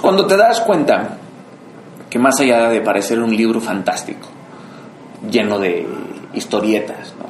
[0.00, 1.18] cuando te das cuenta
[2.10, 4.28] que más allá de parecer un libro fantástico,
[5.30, 5.86] lleno de
[6.34, 7.24] historietas, ¿no?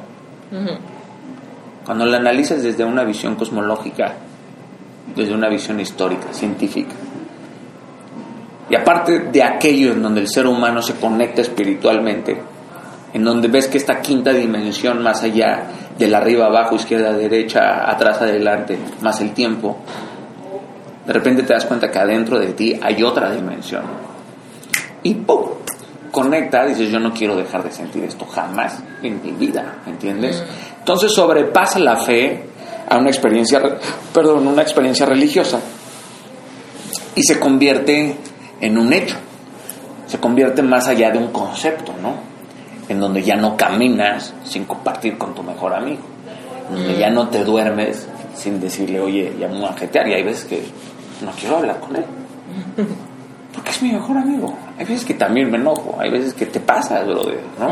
[1.85, 4.13] Cuando lo analizas desde una visión cosmológica,
[5.15, 6.93] desde una visión histórica, científica,
[8.69, 12.41] y aparte de aquello en donde el ser humano se conecta espiritualmente,
[13.15, 18.21] en donde ves que esta quinta dimensión, más allá del arriba, abajo, izquierda, derecha, atrás,
[18.21, 19.77] adelante, más el tiempo,
[21.07, 23.83] de repente te das cuenta que adentro de ti hay otra dimensión.
[25.03, 25.45] Y ¡pum!
[26.11, 30.43] Conecta, dices, yo no quiero dejar de sentir esto jamás en mi vida, ¿entiendes?
[30.79, 32.43] Entonces sobrepasa la fe
[32.89, 33.61] a una experiencia,
[34.13, 35.61] perdón, una experiencia religiosa
[37.15, 38.17] y se convierte
[38.59, 39.15] en un hecho,
[40.05, 42.34] se convierte más allá de un concepto, ¿no?
[42.87, 46.03] En donde ya no caminas sin compartir con tu mejor amigo,
[46.69, 50.13] en donde ya no te duermes sin decirle, oye, ya me voy a jetear, y
[50.13, 50.63] hay veces que
[51.23, 52.05] no quiero hablar con él.
[53.53, 54.53] Porque es mi mejor amigo.
[54.77, 57.71] Hay veces que también me enojo, hay veces que te pasas, brother, ¿no?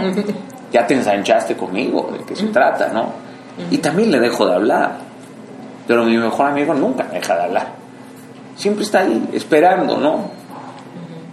[0.72, 3.12] Ya te ensanchaste conmigo, de qué se trata, ¿no?
[3.70, 4.98] Y también le dejo de hablar.
[5.86, 7.68] Pero mi mejor amigo nunca me deja de hablar.
[8.56, 10.32] Siempre está ahí, esperando, ¿no?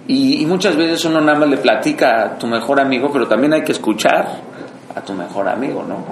[0.07, 3.53] Y, y muchas veces uno nada más le platica a tu mejor amigo, pero también
[3.53, 4.41] hay que escuchar
[4.95, 6.05] a tu mejor amigo, ¿no?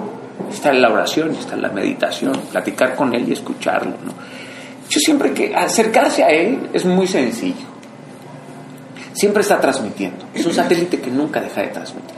[0.49, 4.13] Está en la oración, está en la meditación, platicar con él y escucharlo, ¿no?
[4.89, 7.67] Yo siempre que acercarse a él es muy sencillo.
[9.13, 10.25] Siempre está transmitiendo.
[10.33, 12.17] Es un satélite que nunca deja de transmitir.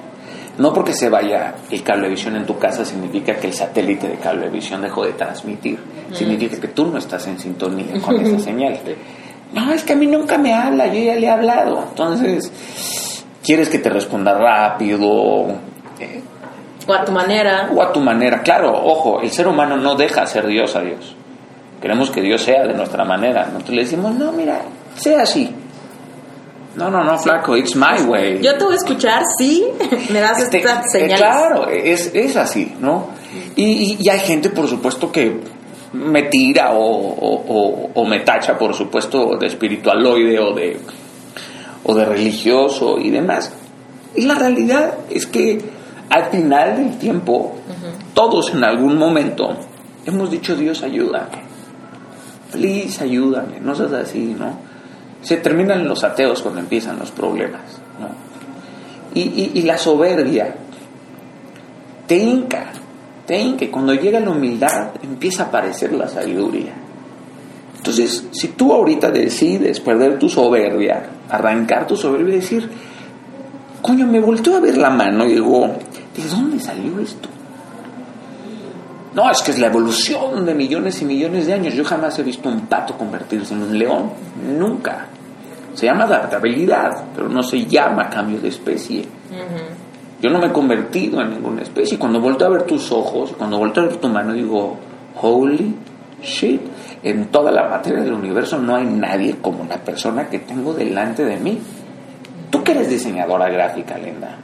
[0.58, 4.82] No porque se vaya el cablevisión en tu casa significa que el satélite de cablevisión
[4.82, 5.80] dejó de transmitir.
[6.14, 8.80] Significa que tú no estás en sintonía con esa señal.
[9.54, 11.84] No, es que a mí nunca me habla, yo ya le he hablado.
[11.90, 12.52] Entonces,
[13.44, 15.48] quieres que te responda rápido,
[16.00, 16.22] eh,
[16.88, 17.70] O a tu manera.
[17.76, 18.42] o a tu manera.
[18.42, 21.16] Claro, ojo, el ser humano no deja ser Dios a Dios.
[21.82, 23.46] Queremos que Dios sea de nuestra manera.
[23.52, 24.62] Nosotros le decimos, no, mira,
[24.96, 25.54] sea así.
[26.76, 28.40] No, no, no, flaco, it's my way.
[28.42, 29.66] Yo te voy a escuchar, sí,
[30.12, 31.18] me das Este, estas eh, señales.
[31.20, 33.08] claro, es, es así, ¿no?
[33.58, 35.42] Y, y- y hay gente, por supuesto, que
[35.94, 40.80] me tira o, o- o- o me tacha, por supuesto, de espiritualoide o de,
[41.84, 43.52] o de religioso y demás.
[44.16, 45.60] Y la realidad es que
[46.10, 47.56] al final del tiempo,
[48.14, 49.56] todos en algún momento
[50.06, 51.42] hemos dicho, Dios, ayúdame.
[52.52, 53.60] Please, ayúdame.
[53.62, 54.58] No seas así, ¿no?
[55.22, 57.62] Se terminan los ateos cuando empiezan los problemas,
[58.00, 58.10] ¿no?
[59.14, 60.56] Y, y- y la soberbia
[62.08, 62.72] te hinca,
[63.26, 63.66] te hinca.
[63.66, 66.74] Y cuando llega la humildad, empieza a aparecer la sabiduría.
[67.78, 72.70] Entonces, si tú ahorita decides perder tu soberbia, arrancar tu soberbia y decir,
[73.82, 75.68] coño, me volteó a ver la mano y digo,
[76.16, 77.28] ¿de dónde salió esto?
[79.14, 81.74] No, es que es la evolución de millones y millones de años.
[81.74, 84.12] Yo jamás he visto un pato convertirse en un león.
[84.58, 85.08] Nunca.
[85.74, 89.06] Se llama adaptabilidad, pero no se llama cambio de especie.
[90.22, 91.98] Yo no me he convertido en ninguna especie.
[91.98, 94.78] Cuando vuelto a ver tus ojos, cuando vuelto a ver tu mano, digo,
[95.20, 95.76] holy
[96.22, 96.62] shit.
[97.04, 101.26] En toda la materia del universo no hay nadie como la persona que tengo delante
[101.26, 101.60] de mí.
[102.52, 104.38] Tú que eres diseñadora gráfica, Linda.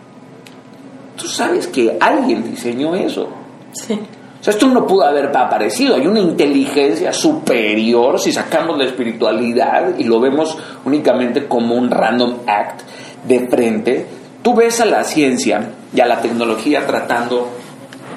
[1.15, 3.29] Tú sabes que alguien diseñó eso.
[3.73, 3.99] Sí.
[4.39, 5.95] O sea, esto no pudo haber aparecido.
[5.95, 12.37] Hay una inteligencia superior si sacamos la espiritualidad y lo vemos únicamente como un random
[12.47, 12.81] act
[13.27, 14.05] de frente.
[14.47, 17.49] Tú ves a la ciencia y a la tecnología tratando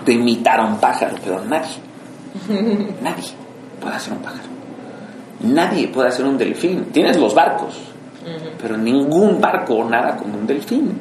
[0.06, 1.74] de imitar a un pájaro, pero nadie,
[3.02, 3.30] nadie
[3.80, 4.48] puede hacer un pájaro.
[5.40, 6.84] Nadie puede hacer un delfín.
[6.92, 7.80] Tienes los barcos,
[8.62, 11.00] pero ningún barco nada como un delfín.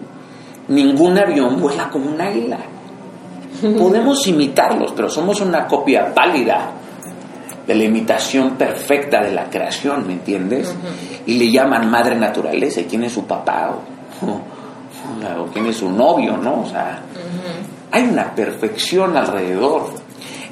[0.67, 2.57] Ningún avión vuela como un águila.
[3.77, 6.71] Podemos imitarlos, pero somos una copia válida
[7.67, 10.75] de la imitación perfecta de la creación, ¿me entiendes?
[11.27, 13.75] Y le llaman madre naturaleza, ¿y quién es su papá?
[14.23, 14.58] O,
[15.39, 16.61] o quién es su novio, ¿no?
[16.61, 17.01] O sea,
[17.91, 19.89] hay una perfección alrededor.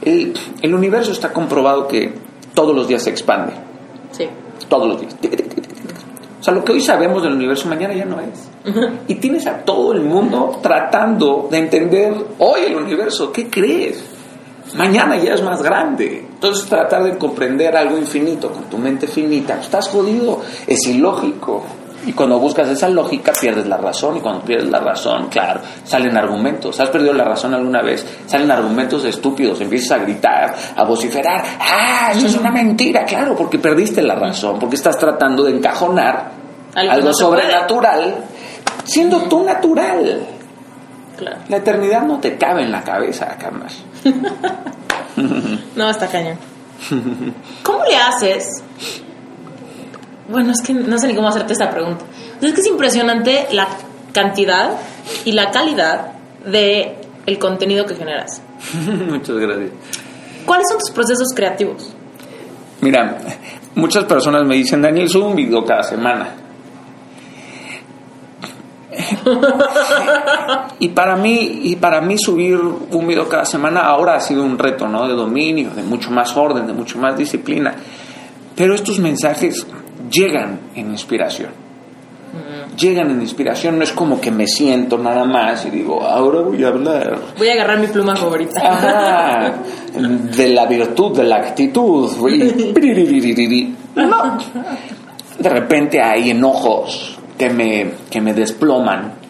[0.02, 2.14] El, el universo está comprobado que
[2.54, 3.54] todos los días se expande.
[4.12, 4.28] Sí.
[4.68, 5.16] Todos los días.
[6.40, 8.50] O sea, lo que hoy sabemos del universo mañana ya no es.
[9.08, 13.32] Y tienes a todo el mundo tratando de entender hoy el universo.
[13.32, 14.04] ¿Qué crees?
[14.76, 16.26] Mañana ya es más grande.
[16.30, 20.42] Entonces tratar de comprender algo infinito con tu mente finita, estás jodido.
[20.66, 21.64] Es ilógico.
[22.06, 26.16] Y cuando buscas esa lógica pierdes la razón y cuando pierdes la razón, claro, salen
[26.16, 26.80] argumentos.
[26.80, 28.06] ¿Has perdido la razón alguna vez?
[28.26, 31.44] Salen argumentos estúpidos, empiezas a gritar, a vociferar.
[31.60, 33.04] ¡Ah, eso es una mentira!
[33.04, 36.32] Claro, porque perdiste la razón, porque estás tratando de encajonar
[36.76, 38.16] Algo algo no se sobrenatural
[38.88, 40.26] siendo tú natural.
[41.18, 41.38] Claro.
[41.50, 43.84] La eternidad no te cabe en la cabeza, Camas.
[45.76, 46.38] No, está cañón.
[47.64, 48.64] ¿Cómo le haces?
[50.30, 52.06] Bueno, es que no sé ni cómo hacerte esta pregunta.
[52.42, 53.68] Es que es impresionante la
[54.12, 54.72] cantidad
[55.26, 56.12] y la calidad
[56.46, 58.42] de el contenido que generas.
[59.08, 59.72] Muchas gracias.
[60.46, 61.94] ¿Cuáles son tus procesos creativos?
[62.82, 63.18] Mira,
[63.76, 66.30] muchas personas me dicen, Daniel, sube un video cada semana.
[70.80, 74.58] y para mí y para mí subir un video cada semana ahora ha sido un
[74.58, 75.08] reto, ¿no?
[75.08, 77.76] De dominio, de mucho más orden, de mucho más disciplina.
[78.56, 79.68] Pero estos mensajes
[80.10, 81.68] llegan en inspiración.
[82.78, 86.64] Llegan en inspiración, no es como que me siento nada más y digo, ahora voy
[86.64, 87.18] a hablar.
[87.38, 88.62] Voy a agarrar mi pluma favorita.
[88.62, 89.54] Ajá,
[89.96, 92.12] de la virtud, de la actitud.
[93.96, 94.38] No.
[95.40, 99.27] De repente hay enojos que me, que me desploman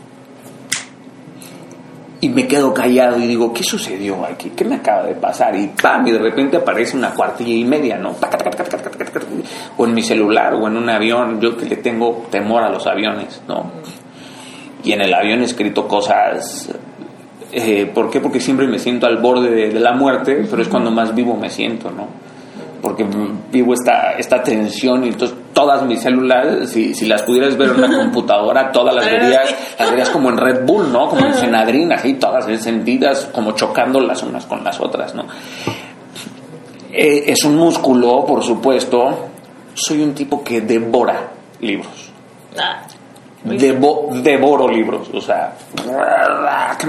[2.19, 4.51] y me quedo callado y digo, ¿qué sucedió aquí?
[4.55, 5.55] ¿Qué me acaba de pasar?
[5.55, 8.15] Y pam, y de repente aparece una cuartilla y media, ¿no?
[9.77, 12.87] O en mi celular o en un avión, yo que le tengo temor a los
[12.87, 13.71] aviones, ¿no?
[14.83, 16.69] Y en el avión he escrito cosas
[17.51, 18.19] eh, ¿Por qué?
[18.19, 21.35] Porque siempre me siento al borde de, de, la muerte, pero es cuando más vivo
[21.35, 22.07] me siento, ¿no?
[22.81, 23.05] Porque
[23.51, 27.83] vivo esta, esta tensión y entonces todas mis células, si, si las pudieras ver en
[27.83, 31.09] una computadora, todas las verías, las verías como en Red Bull, ¿no?
[31.09, 35.25] Como en Senadrina, así, todas encendidas, como chocando las unas con las otras, ¿no?
[36.91, 39.29] Eh, es un músculo, por supuesto.
[39.73, 42.11] Soy un tipo que devora libros.
[42.57, 42.81] Ah,
[43.43, 45.53] Devo, devoro libros, o sea,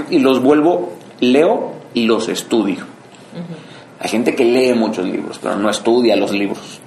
[0.09, 2.85] y los vuelvo, leo y los estudio.
[3.99, 6.79] Hay gente que lee muchos libros, pero no estudia los libros.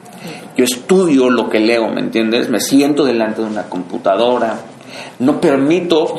[0.56, 2.48] Yo estudio lo que leo, ¿me entiendes?
[2.48, 4.58] Me siento delante de una computadora,
[5.18, 6.18] no permito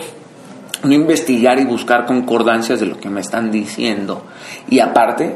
[0.84, 4.24] no investigar y buscar concordancias de lo que me están diciendo.
[4.70, 5.34] Y aparte,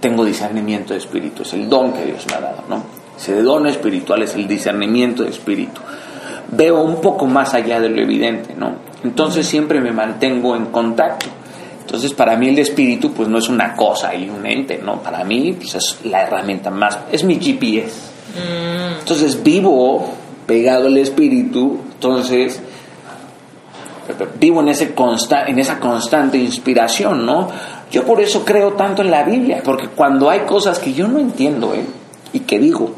[0.00, 2.82] tengo discernimiento de espíritu, es el don que Dios me ha dado, ¿no?
[3.16, 5.80] Ese don espiritual es el discernimiento de espíritu
[6.50, 8.76] veo un poco más allá de lo evidente, ¿no?
[9.04, 11.26] Entonces siempre me mantengo en contacto.
[11.88, 15.02] Entonces para mí el espíritu pues no es una cosa y un ente, ¿no?
[15.02, 17.94] Para mí pues es la herramienta más, es mi GPS.
[18.34, 20.06] mm, Entonces vivo
[20.46, 22.60] pegado al espíritu, entonces
[24.38, 27.48] vivo en, ese consta en esa constante inspiración, ¿no?
[27.90, 31.18] Yo por eso creo tanto en la Biblia, porque cuando hay cosas que yo no
[31.18, 31.86] entiendo, ¿eh?
[32.34, 32.92] Y que digo,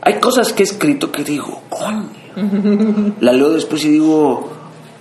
[0.00, 2.08] hay cosas que he escrito que digo, coño,
[3.20, 4.53] la leo después y digo,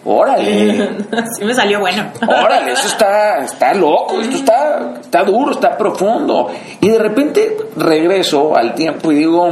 [0.05, 0.97] órale,
[1.37, 2.05] sí me salió bueno.
[2.21, 6.49] órale, eso está, está loco, esto está, está duro, está profundo.
[6.81, 9.49] Y de repente regreso al tiempo y digo,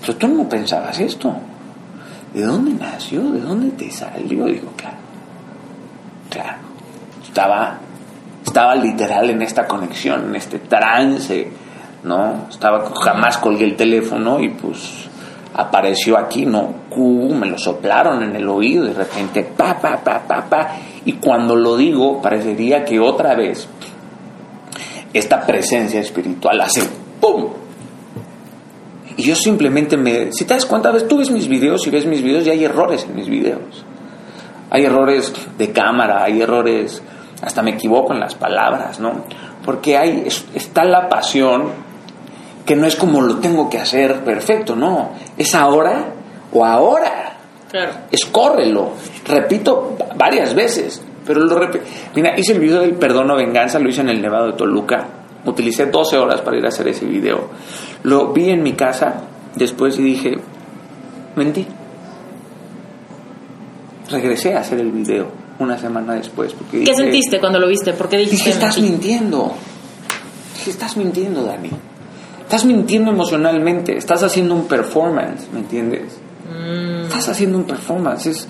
[0.00, 1.34] pero tú no pensabas esto.
[2.32, 3.22] ¿De dónde nació?
[3.22, 4.44] ¿De dónde te salió?
[4.46, 4.96] Digo, claro,
[6.30, 6.58] claro.
[7.24, 7.78] Estaba,
[8.44, 11.48] estaba literal en esta conexión, en este trance,
[12.04, 12.46] ¿no?
[12.48, 15.09] Estaba, jamás colgué el teléfono y pues
[15.60, 20.20] apareció aquí, no, uh, me lo soplaron en el oído de repente, pa, pa, pa,
[20.26, 23.68] pa, pa, y cuando lo digo parecería que otra vez
[25.12, 26.82] esta presencia espiritual hace
[27.20, 27.48] ¡pum!
[29.16, 32.06] Y yo simplemente me, si te das cuenta, ves, tú ves mis videos y ves
[32.06, 33.84] mis videos y hay errores en mis videos.
[34.70, 37.02] Hay errores de cámara, hay errores,
[37.42, 39.24] hasta me equivoco en las palabras, ¿no?
[39.64, 41.89] Porque hay, está la pasión
[42.70, 46.04] que no es como lo tengo que hacer perfecto, no, es ahora
[46.52, 47.36] o ahora.
[47.68, 47.92] Claro.
[48.12, 48.92] Escórrelo.
[49.26, 51.84] Repito varias veces, pero lo repito.
[52.14, 55.04] Mira, hice el video del perdón o venganza, lo hice en el Nevado de Toluca.
[55.44, 57.48] Utilicé 12 horas para ir a hacer ese video.
[58.04, 59.14] Lo vi en mi casa
[59.56, 60.38] después y dije,
[61.34, 61.66] mentí.
[64.10, 65.26] Regresé a hacer el video
[65.58, 66.52] una semana después.
[66.52, 67.94] Porque ¿Qué sentiste cuando lo viste?
[67.94, 68.36] ¿Por qué dijiste?
[68.36, 69.54] Dije, estás mintiendo.
[70.54, 71.89] Dije, estás mintiendo, Dani.
[72.50, 76.18] Estás mintiendo emocionalmente, estás haciendo un performance, ¿me entiendes?
[76.52, 77.04] Mm.
[77.04, 78.26] Estás haciendo un performance.
[78.26, 78.48] Es,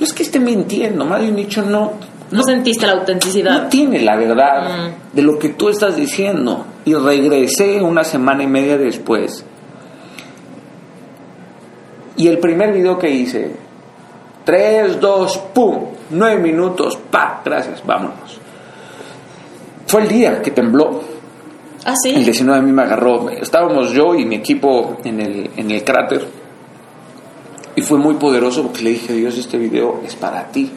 [0.00, 1.92] no es que esté mintiendo, más bien dicho, no,
[2.30, 3.64] no, sentiste la autenticidad.
[3.64, 5.14] No tiene la verdad mm.
[5.14, 6.64] de lo que tú estás diciendo.
[6.86, 9.44] Y regresé una semana y media después.
[12.16, 13.56] Y el primer video que hice,
[14.46, 18.40] 3, 2, pum, 9 minutos, pa, gracias, vámonos.
[19.86, 21.12] Fue el día que tembló.
[21.84, 22.10] Ah, sí.
[22.10, 23.28] El 19 a mí me agarró.
[23.30, 26.26] Estábamos yo y mi equipo en el, en el cráter.
[27.76, 30.70] Y fue muy poderoso porque le dije, Dios, este video es para ti.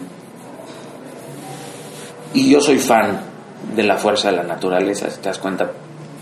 [2.34, 3.22] Y yo soy fan
[3.76, 5.70] de la fuerza de la naturaleza, si te das cuenta,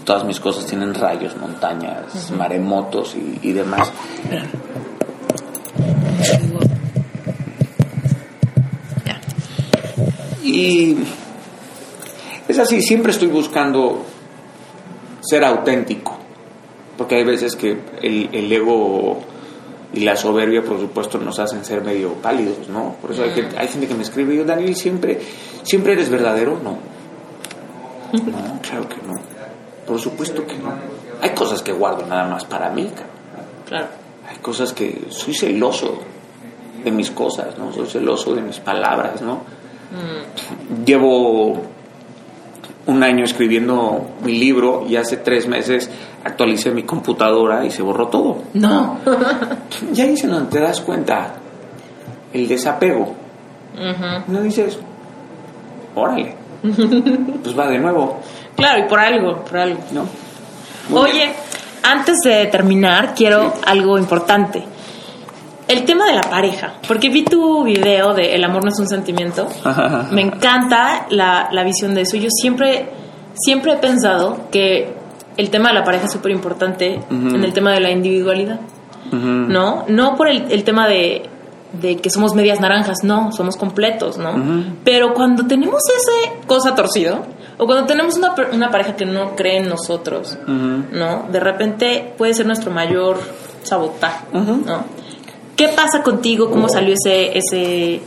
[0.04, 3.92] todas mis cosas tienen rayos, montañas, maremotos y, y demás.
[10.44, 10.96] Y
[12.48, 14.06] es así, siempre estoy buscando
[15.26, 16.16] ser auténtico,
[16.98, 19.20] porque hay veces que el, ego
[19.94, 22.96] y la soberbia, por supuesto, nos hacen ser medio pálidos, ¿no?
[23.02, 25.20] Por eso hay, gente, hay gente que me escribe, y yo, Daniel, ¿siempre,
[25.64, 26.60] ¿siempre eres verdadero?
[26.64, 26.78] No.
[28.14, 29.14] No, claro que no.
[29.86, 30.74] Por supuesto que no.
[31.22, 32.90] Hay cosas que guardo nada más para mí,
[33.68, 33.88] Claro.
[34.30, 36.00] Hay cosas que soy celoso
[36.84, 37.74] de mis cosas, ¿no?
[37.74, 39.42] Soy celoso de mis palabras, ¿no?
[39.92, 40.86] Mm.
[40.86, 41.62] Llevo
[42.88, 45.90] un año escribiendo mi libro y hace tres meses
[46.24, 48.44] actualicé mi computadora y se borró todo.
[48.54, 49.00] No.
[49.92, 51.34] ya ahí se te das cuenta
[52.34, 53.16] el desapego.
[54.28, 54.80] No dices,
[55.96, 58.20] órale, pues va de nuevo.
[58.56, 59.80] Claro, y por algo, por algo.
[59.92, 60.06] No.
[60.98, 61.34] Oye,
[61.84, 64.64] antes de terminar, quiero algo importante.
[65.68, 68.88] El tema de la pareja, porque vi tu video de El amor no es un
[68.88, 69.48] sentimiento.
[70.12, 72.18] Me encanta la, la visión de eso.
[72.18, 72.90] Yo siempre,
[73.34, 74.94] siempre he pensado que
[75.38, 78.60] el tema de la pareja es súper importante en el tema de la individualidad.
[79.12, 79.86] ¿No?
[79.88, 81.30] No por el, el tema de,
[81.82, 84.34] de, que somos medias naranjas, no, somos completos, ¿no?
[84.84, 87.24] Pero cuando tenemos esa cosa torcido,
[87.58, 91.28] o cuando tenemos una, una pareja que no cree en nosotros, ¿no?
[91.32, 93.20] De repente puede ser nuestro mayor
[93.64, 94.84] sabotaje, ¿no?
[95.56, 96.50] ¿Qué pasa contigo?
[96.50, 98.02] ¿Cómo salió ese, ese,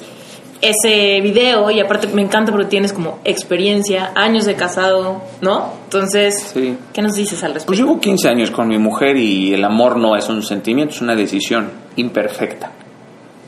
[0.61, 1.71] ese video?
[1.71, 5.73] Y aparte me encanta porque tienes como experiencia, años de casado, ¿no?
[5.85, 6.55] Entonces,
[6.93, 7.69] ¿qué nos dices al respecto?
[7.69, 11.01] Pues llevo 15 años con mi mujer y el amor no es un sentimiento, es
[11.01, 12.71] una decisión imperfecta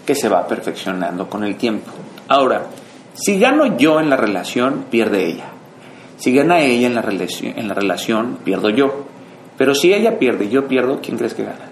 [0.07, 1.91] que se va perfeccionando con el tiempo.
[2.29, 2.69] Ahora,
[3.13, 5.51] si gano yo en la relación, pierde ella.
[6.17, 9.05] Si gana ella en la, relación, en la relación, pierdo yo.
[9.59, 11.69] Pero si ella pierde y yo pierdo, ¿quién crees que gana?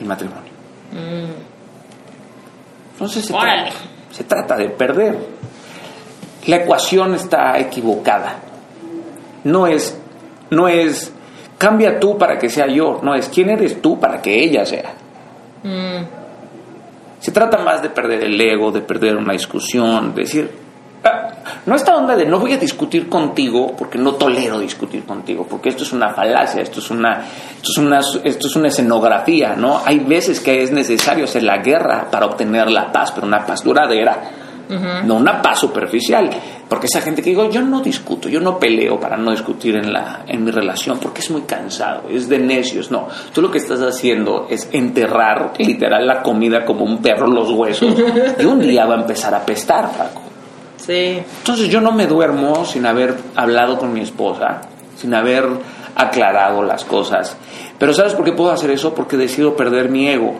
[0.00, 0.47] El matrimonio.
[2.92, 3.72] Entonces se, trata,
[4.10, 5.16] se trata de perder.
[6.46, 8.36] La ecuación está equivocada.
[9.44, 9.96] No es,
[10.50, 11.12] no es,
[11.58, 14.94] cambia tú para que sea yo, no es quién eres tú para que ella sea.
[15.62, 16.04] Mm.
[17.20, 20.50] Se trata más de perder el ego, de perder una discusión, de decir,
[21.68, 25.68] no esta onda de no voy a discutir contigo porque no tolero discutir contigo, porque
[25.68, 29.82] esto es una falacia, esto es una, esto es una, esto es una escenografía, ¿no?
[29.84, 33.62] Hay veces que es necesario hacer la guerra para obtener la paz, pero una paz
[33.62, 34.46] duradera.
[35.06, 36.28] No una paz superficial,
[36.68, 39.90] porque esa gente que digo, yo no discuto, yo no peleo para no discutir en,
[39.90, 43.08] la, en mi relación, porque es muy cansado, es de necios, no.
[43.32, 47.94] Tú lo que estás haciendo es enterrar literal la comida como un perro los huesos,
[48.38, 50.28] y un día va a empezar a pestar, Paco.
[50.88, 54.62] Entonces yo no me duermo sin haber hablado con mi esposa,
[54.96, 55.44] sin haber
[55.94, 57.36] aclarado las cosas.
[57.78, 58.94] Pero ¿sabes por qué puedo hacer eso?
[58.94, 60.34] Porque decido perder mi ego.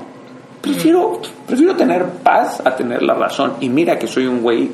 [0.61, 3.55] Prefiero, prefiero tener paz a tener la razón.
[3.61, 4.71] Y mira que soy un güey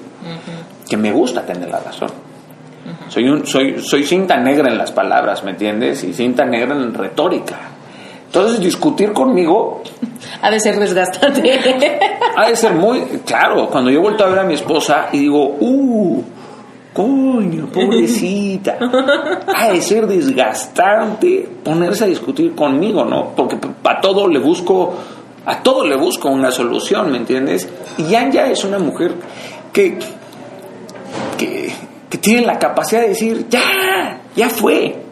[0.89, 2.11] que me gusta tener la razón.
[3.09, 6.05] Soy, un, soy, soy cinta negra en las palabras, ¿me entiendes?
[6.05, 7.57] Y cinta negra en retórica.
[8.35, 9.80] Entonces discutir conmigo
[10.43, 11.57] ha de ser desgastante.
[12.37, 15.57] ha de ser muy, claro, cuando yo vuelto a ver a mi esposa y digo,
[15.61, 16.20] uh,
[16.93, 18.76] coño, pobrecita,
[19.55, 23.37] ha de ser desgastante ponerse a discutir conmigo, ¿no?
[23.37, 24.95] Porque a todo le busco,
[25.47, 27.68] a todo le busco una solución, ¿me entiendes?
[27.99, 29.14] Y Anja es una mujer
[29.72, 29.97] que,
[31.39, 31.72] que,
[32.11, 35.03] que tiene la capacidad de decir, ya, ya fue,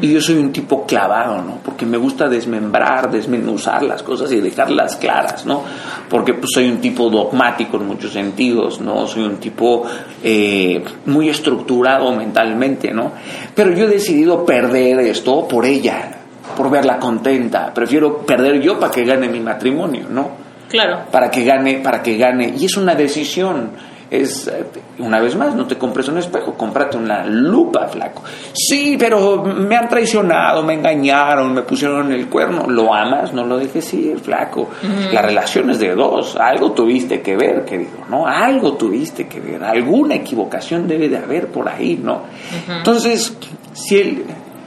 [0.00, 1.58] y yo soy un tipo clavado, ¿no?
[1.64, 5.62] Porque me gusta desmembrar, desmenuzar las cosas y dejarlas claras, ¿no?
[6.08, 9.06] Porque pues, soy un tipo dogmático en muchos sentidos, ¿no?
[9.06, 9.84] Soy un tipo
[10.22, 13.12] eh, muy estructurado mentalmente, ¿no?
[13.54, 16.10] Pero yo he decidido perder esto por ella,
[16.56, 17.72] por verla contenta.
[17.72, 20.50] Prefiero perder yo para que gane mi matrimonio, ¿no?
[20.68, 21.06] Claro.
[21.10, 22.54] Para que gane, para que gane.
[22.56, 23.70] Y es una decisión
[24.10, 24.64] es, eh,
[24.98, 28.22] una vez más, no te compres un espejo, cómprate una lupa, flaco.
[28.52, 32.66] Sí, pero me han traicionado, me engañaron, me pusieron el cuerno.
[32.66, 33.32] ¿Lo amas?
[33.32, 34.68] No lo dejes ir, flaco.
[35.12, 36.36] La relación es de dos.
[36.36, 38.26] Algo tuviste que ver, querido, ¿no?
[38.26, 39.62] Algo tuviste que ver.
[39.62, 42.22] Alguna equivocación debe de haber por ahí, ¿no?
[42.68, 43.36] Entonces,
[43.72, 44.24] si el,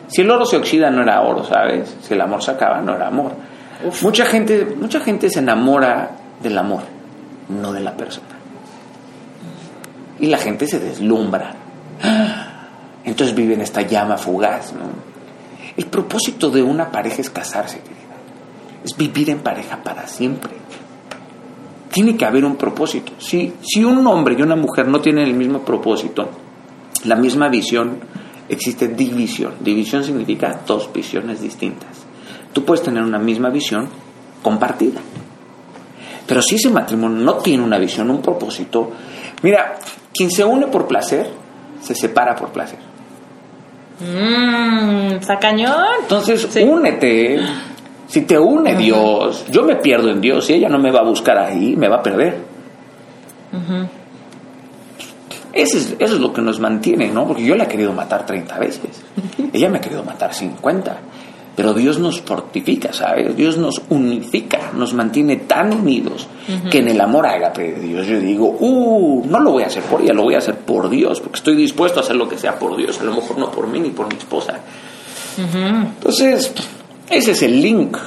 [0.08, 1.98] si el oro se oxida, no era oro, ¿sabes?
[2.02, 3.34] Si el amor se acaba, no era amor.
[4.02, 6.84] Mucha gente, mucha gente se enamora del amor,
[7.50, 8.33] no de la persona
[10.24, 11.54] y la gente se deslumbra.
[13.04, 14.74] Entonces vive en esta llama fugaz.
[15.76, 18.16] El propósito de una pareja es casarse, querida.
[18.86, 20.52] Es vivir en pareja para siempre.
[21.92, 23.12] Tiene que haber un propósito.
[23.18, 26.30] Si, si un hombre y una mujer no tienen el mismo propósito,
[27.04, 27.98] la misma visión,
[28.48, 29.56] existe división.
[29.60, 32.06] División significa dos visiones distintas.
[32.54, 33.90] Tú puedes tener una misma visión
[34.42, 35.02] compartida.
[36.26, 38.90] Pero si ese matrimonio no tiene una visión, un propósito,
[39.44, 39.76] mira,
[40.12, 41.30] quien se une por placer,
[41.82, 42.80] se separa por placer.
[44.00, 45.86] Mmm, cañón.
[46.02, 47.40] Entonces, únete.
[48.08, 50.46] Si te une Dios, yo me pierdo en Dios.
[50.46, 52.38] Si ella no me va a buscar ahí, me va a perder.
[55.52, 57.26] eso, es, eso es lo que nos mantiene, ¿no?
[57.26, 59.04] Porque yo la he querido matar 30 veces.
[59.54, 60.98] ella me ha querido matar 50.
[61.56, 63.36] Pero Dios nos fortifica, ¿sabes?
[63.36, 66.28] Dios nos unifica, nos mantiene tan unidos
[66.72, 69.84] que en el amor ágape de Dios yo digo, uh, no lo voy a hacer
[69.84, 72.40] por ella, lo voy a hacer por Dios, porque estoy dispuesto a hacer lo que
[72.40, 74.60] sea por Dios, a lo mejor no por mí ni por mi esposa.
[75.38, 76.54] Entonces,
[77.10, 77.98] ese es el link.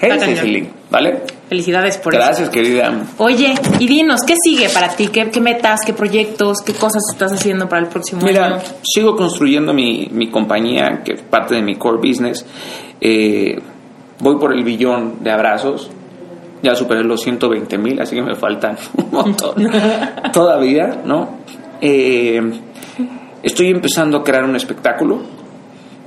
[0.00, 1.22] Ese es el link, ¿vale?
[1.48, 2.24] Felicidades por eso.
[2.24, 3.04] Gracias, querida.
[3.18, 5.08] Oye, y dinos, ¿qué sigue para ti?
[5.08, 8.30] ¿Qué, metas, qué proyectos, qué cosas estás haciendo para el próximo año?
[8.30, 12.46] Mira, sigo construyendo mi, mi, compañía, que es parte de mi core business.
[12.98, 13.60] Eh,
[14.20, 15.90] voy por el billón de abrazos.
[16.62, 19.70] Ya superé los 120 mil, así que me faltan un montón
[20.32, 21.40] todavía, ¿no?
[21.78, 22.40] Eh,
[23.42, 25.20] estoy empezando a crear un espectáculo,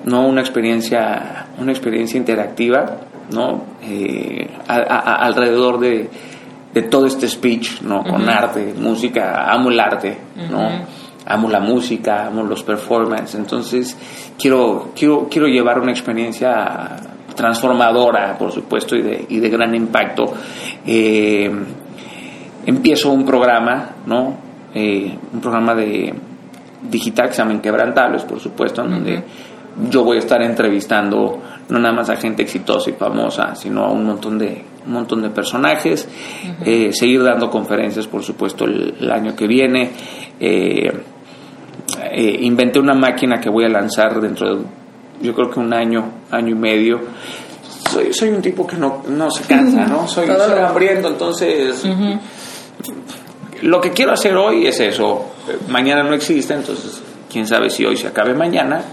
[0.06, 0.28] ¿no?
[0.28, 3.64] Una experiencia, una experiencia interactiva ¿no?
[3.82, 6.10] Eh, alrededor de,
[6.90, 8.04] todo este speech, ¿no?
[8.04, 10.16] Con arte, música, amo el arte,
[10.50, 10.86] ¿no?
[11.26, 13.98] Amo la música, amo los performances, entonces
[14.38, 16.96] quiero, quiero, quiero llevar una experiencia
[17.36, 20.34] transformadora, por supuesto, y de, y de gran impacto.
[20.86, 21.50] Eh,
[22.66, 24.36] empiezo un programa, ¿no?
[24.74, 26.14] Eh, un programa de
[26.90, 29.24] digital que se llama Inquebrantables, por supuesto, en donde
[29.90, 33.92] yo voy a estar entrevistando no nada más a gente exitosa y famosa, sino a
[33.92, 36.08] un montón de, un montón de personajes,
[36.66, 39.92] eh, seguir dando conferencias, por supuesto, el, año que viene.
[40.40, 40.92] Eh,
[42.12, 44.64] eh, inventé una máquina que voy a lanzar dentro de,
[45.22, 47.00] yo creo que un año, año y medio.
[47.90, 50.08] Soy, soy un tipo que no, no se cansa, ¿no?
[50.08, 51.84] Soy, soy hambriento, entonces...
[53.62, 55.32] Lo que quiero hacer hoy es eso.
[55.70, 57.02] Mañana no existe, entonces
[57.32, 58.84] quién sabe si hoy se acabe mañana.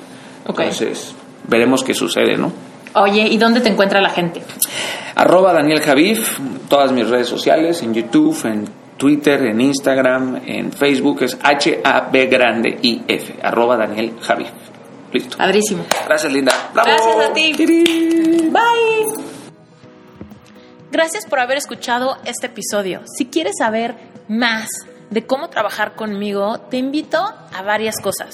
[0.47, 1.15] Entonces,
[1.49, 2.53] veremos qué sucede, ¿no?
[2.95, 4.43] Oye, ¿y dónde te encuentra la gente?
[5.17, 6.39] Arroba Daniel Javif,
[6.69, 12.79] todas mis redes sociales, en YouTube, en Twitter, en Instagram, en Facebook, es H-A-B grande
[12.83, 14.51] I-F, arroba Daniel Javif.
[15.13, 15.37] Listo.
[15.37, 15.85] Padrísimo.
[16.07, 16.53] Gracias, Linda.
[16.73, 17.53] Gracias a ti.
[18.51, 19.25] Bye.
[20.91, 23.03] Gracias por haber escuchado este episodio.
[23.17, 23.97] Si quieres saber
[24.29, 24.69] más
[25.11, 28.31] de cómo trabajar conmigo, te invito a varias cosas.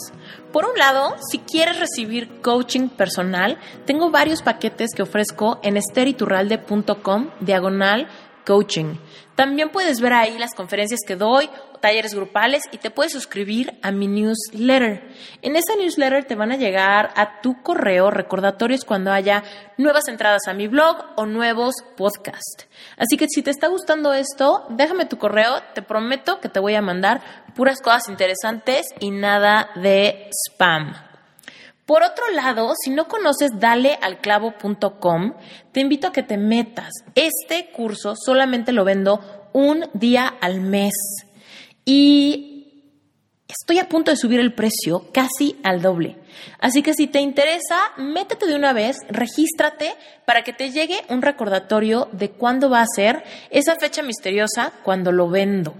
[0.53, 7.31] Por un lado, si quieres recibir coaching personal, tengo varios paquetes que ofrezco en esteriturralde.com
[7.41, 8.09] diagonal
[8.45, 8.95] coaching.
[9.41, 11.49] También puedes ver ahí las conferencias que doy,
[11.81, 15.03] talleres grupales y te puedes suscribir a mi newsletter.
[15.41, 19.43] En esa newsletter te van a llegar a tu correo recordatorios cuando haya
[19.79, 22.69] nuevas entradas a mi blog o nuevos podcasts.
[22.99, 26.75] Así que si te está gustando esto, déjame tu correo, te prometo que te voy
[26.75, 27.23] a mandar
[27.55, 31.10] puras cosas interesantes y nada de spam.
[31.91, 35.35] Por otro lado, si no conoces dalealclavo.com,
[35.73, 36.93] te invito a que te metas.
[37.17, 40.95] Este curso solamente lo vendo un día al mes.
[41.85, 42.95] Y
[43.49, 46.17] estoy a punto de subir el precio casi al doble.
[46.61, 49.93] Así que si te interesa, métete de una vez, regístrate
[50.27, 55.11] para que te llegue un recordatorio de cuándo va a ser esa fecha misteriosa cuando
[55.11, 55.75] lo vendo.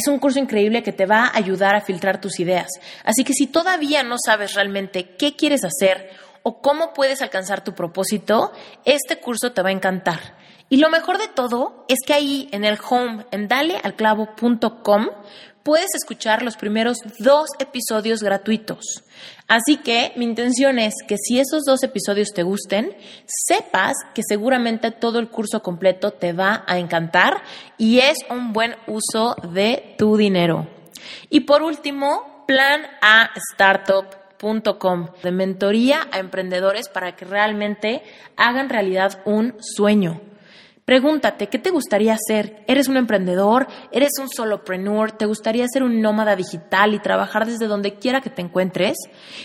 [0.00, 2.68] Es un curso increíble que te va a ayudar a filtrar tus ideas.
[3.04, 6.08] Así que si todavía no sabes realmente qué quieres hacer
[6.42, 8.50] o cómo puedes alcanzar tu propósito,
[8.86, 10.38] este curso te va a encantar.
[10.70, 15.08] Y lo mejor de todo es que ahí en el home, en dalealclavo.com,
[15.62, 19.04] puedes escuchar los primeros dos episodios gratuitos.
[19.48, 22.94] Así que mi intención es que si esos dos episodios te gusten,
[23.26, 27.42] sepas que seguramente todo el curso completo te va a encantar
[27.76, 30.66] y es un buen uso de tu dinero.
[31.28, 33.30] Y por último, plan a
[35.22, 38.02] de mentoría a emprendedores para que realmente
[38.36, 40.20] hagan realidad un sueño.
[40.84, 42.64] Pregúntate, ¿qué te gustaría hacer?
[42.66, 43.68] ¿Eres un emprendedor?
[43.92, 45.12] ¿Eres un solopreneur?
[45.12, 48.96] ¿Te gustaría ser un nómada digital y trabajar desde donde quiera que te encuentres?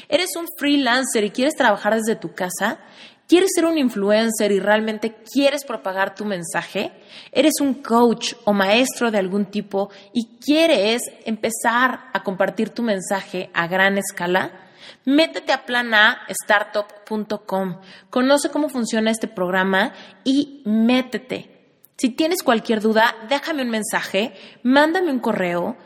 [0.10, 2.80] ¿Eres un freelancer y quieres trabajar desde tu casa?
[3.28, 6.92] ¿Quieres ser un influencer y realmente quieres propagar tu mensaje?
[7.32, 13.50] ¿Eres un coach o maestro de algún tipo y quieres empezar a compartir tu mensaje
[13.54, 14.65] a gran escala?
[15.06, 19.92] Métete a planastartup.com, conoce cómo funciona este programa
[20.24, 21.52] y métete.
[21.98, 24.34] Si tienes cualquier duda, déjame un mensaje,
[24.64, 25.78] mándame un correo,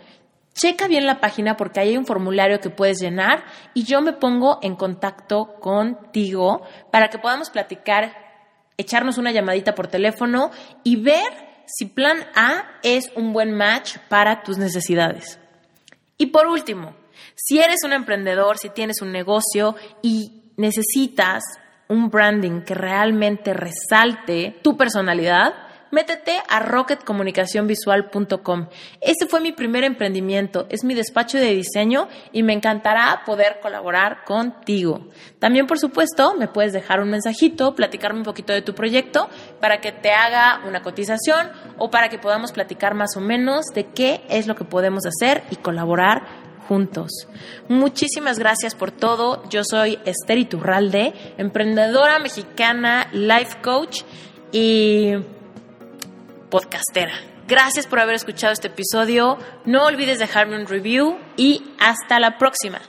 [0.53, 3.43] checa bien la página porque hay un formulario que puedes llenar
[3.73, 8.15] y yo me pongo en contacto contigo para que podamos platicar,
[8.77, 10.51] echarnos una llamadita por teléfono
[10.84, 15.39] y ver si Plan A es un buen match para tus necesidades.
[16.17, 16.95] Y por último,
[17.45, 21.44] si eres un emprendedor, si tienes un negocio y necesitas
[21.88, 25.53] un branding que realmente resalte tu personalidad,
[25.91, 28.68] métete a rocketcomunicacionvisual.com.
[29.02, 34.24] Este fue mi primer emprendimiento, es mi despacho de diseño y me encantará poder colaborar
[34.26, 35.07] contigo.
[35.40, 39.30] También, por supuesto, me puedes dejar un mensajito, platicarme un poquito de tu proyecto
[39.60, 43.86] para que te haga una cotización o para que podamos platicar más o menos de
[43.86, 46.39] qué es lo que podemos hacer y colaborar
[46.69, 47.11] juntos.
[47.67, 49.43] Muchísimas gracias por todo.
[49.49, 54.03] Yo soy Esther Iturralde, emprendedora mexicana, life coach
[54.51, 55.13] y
[56.51, 57.13] podcastera.
[57.47, 59.39] Gracias por haber escuchado este episodio.
[59.65, 62.79] No olvides dejarme un review y hasta la próxima.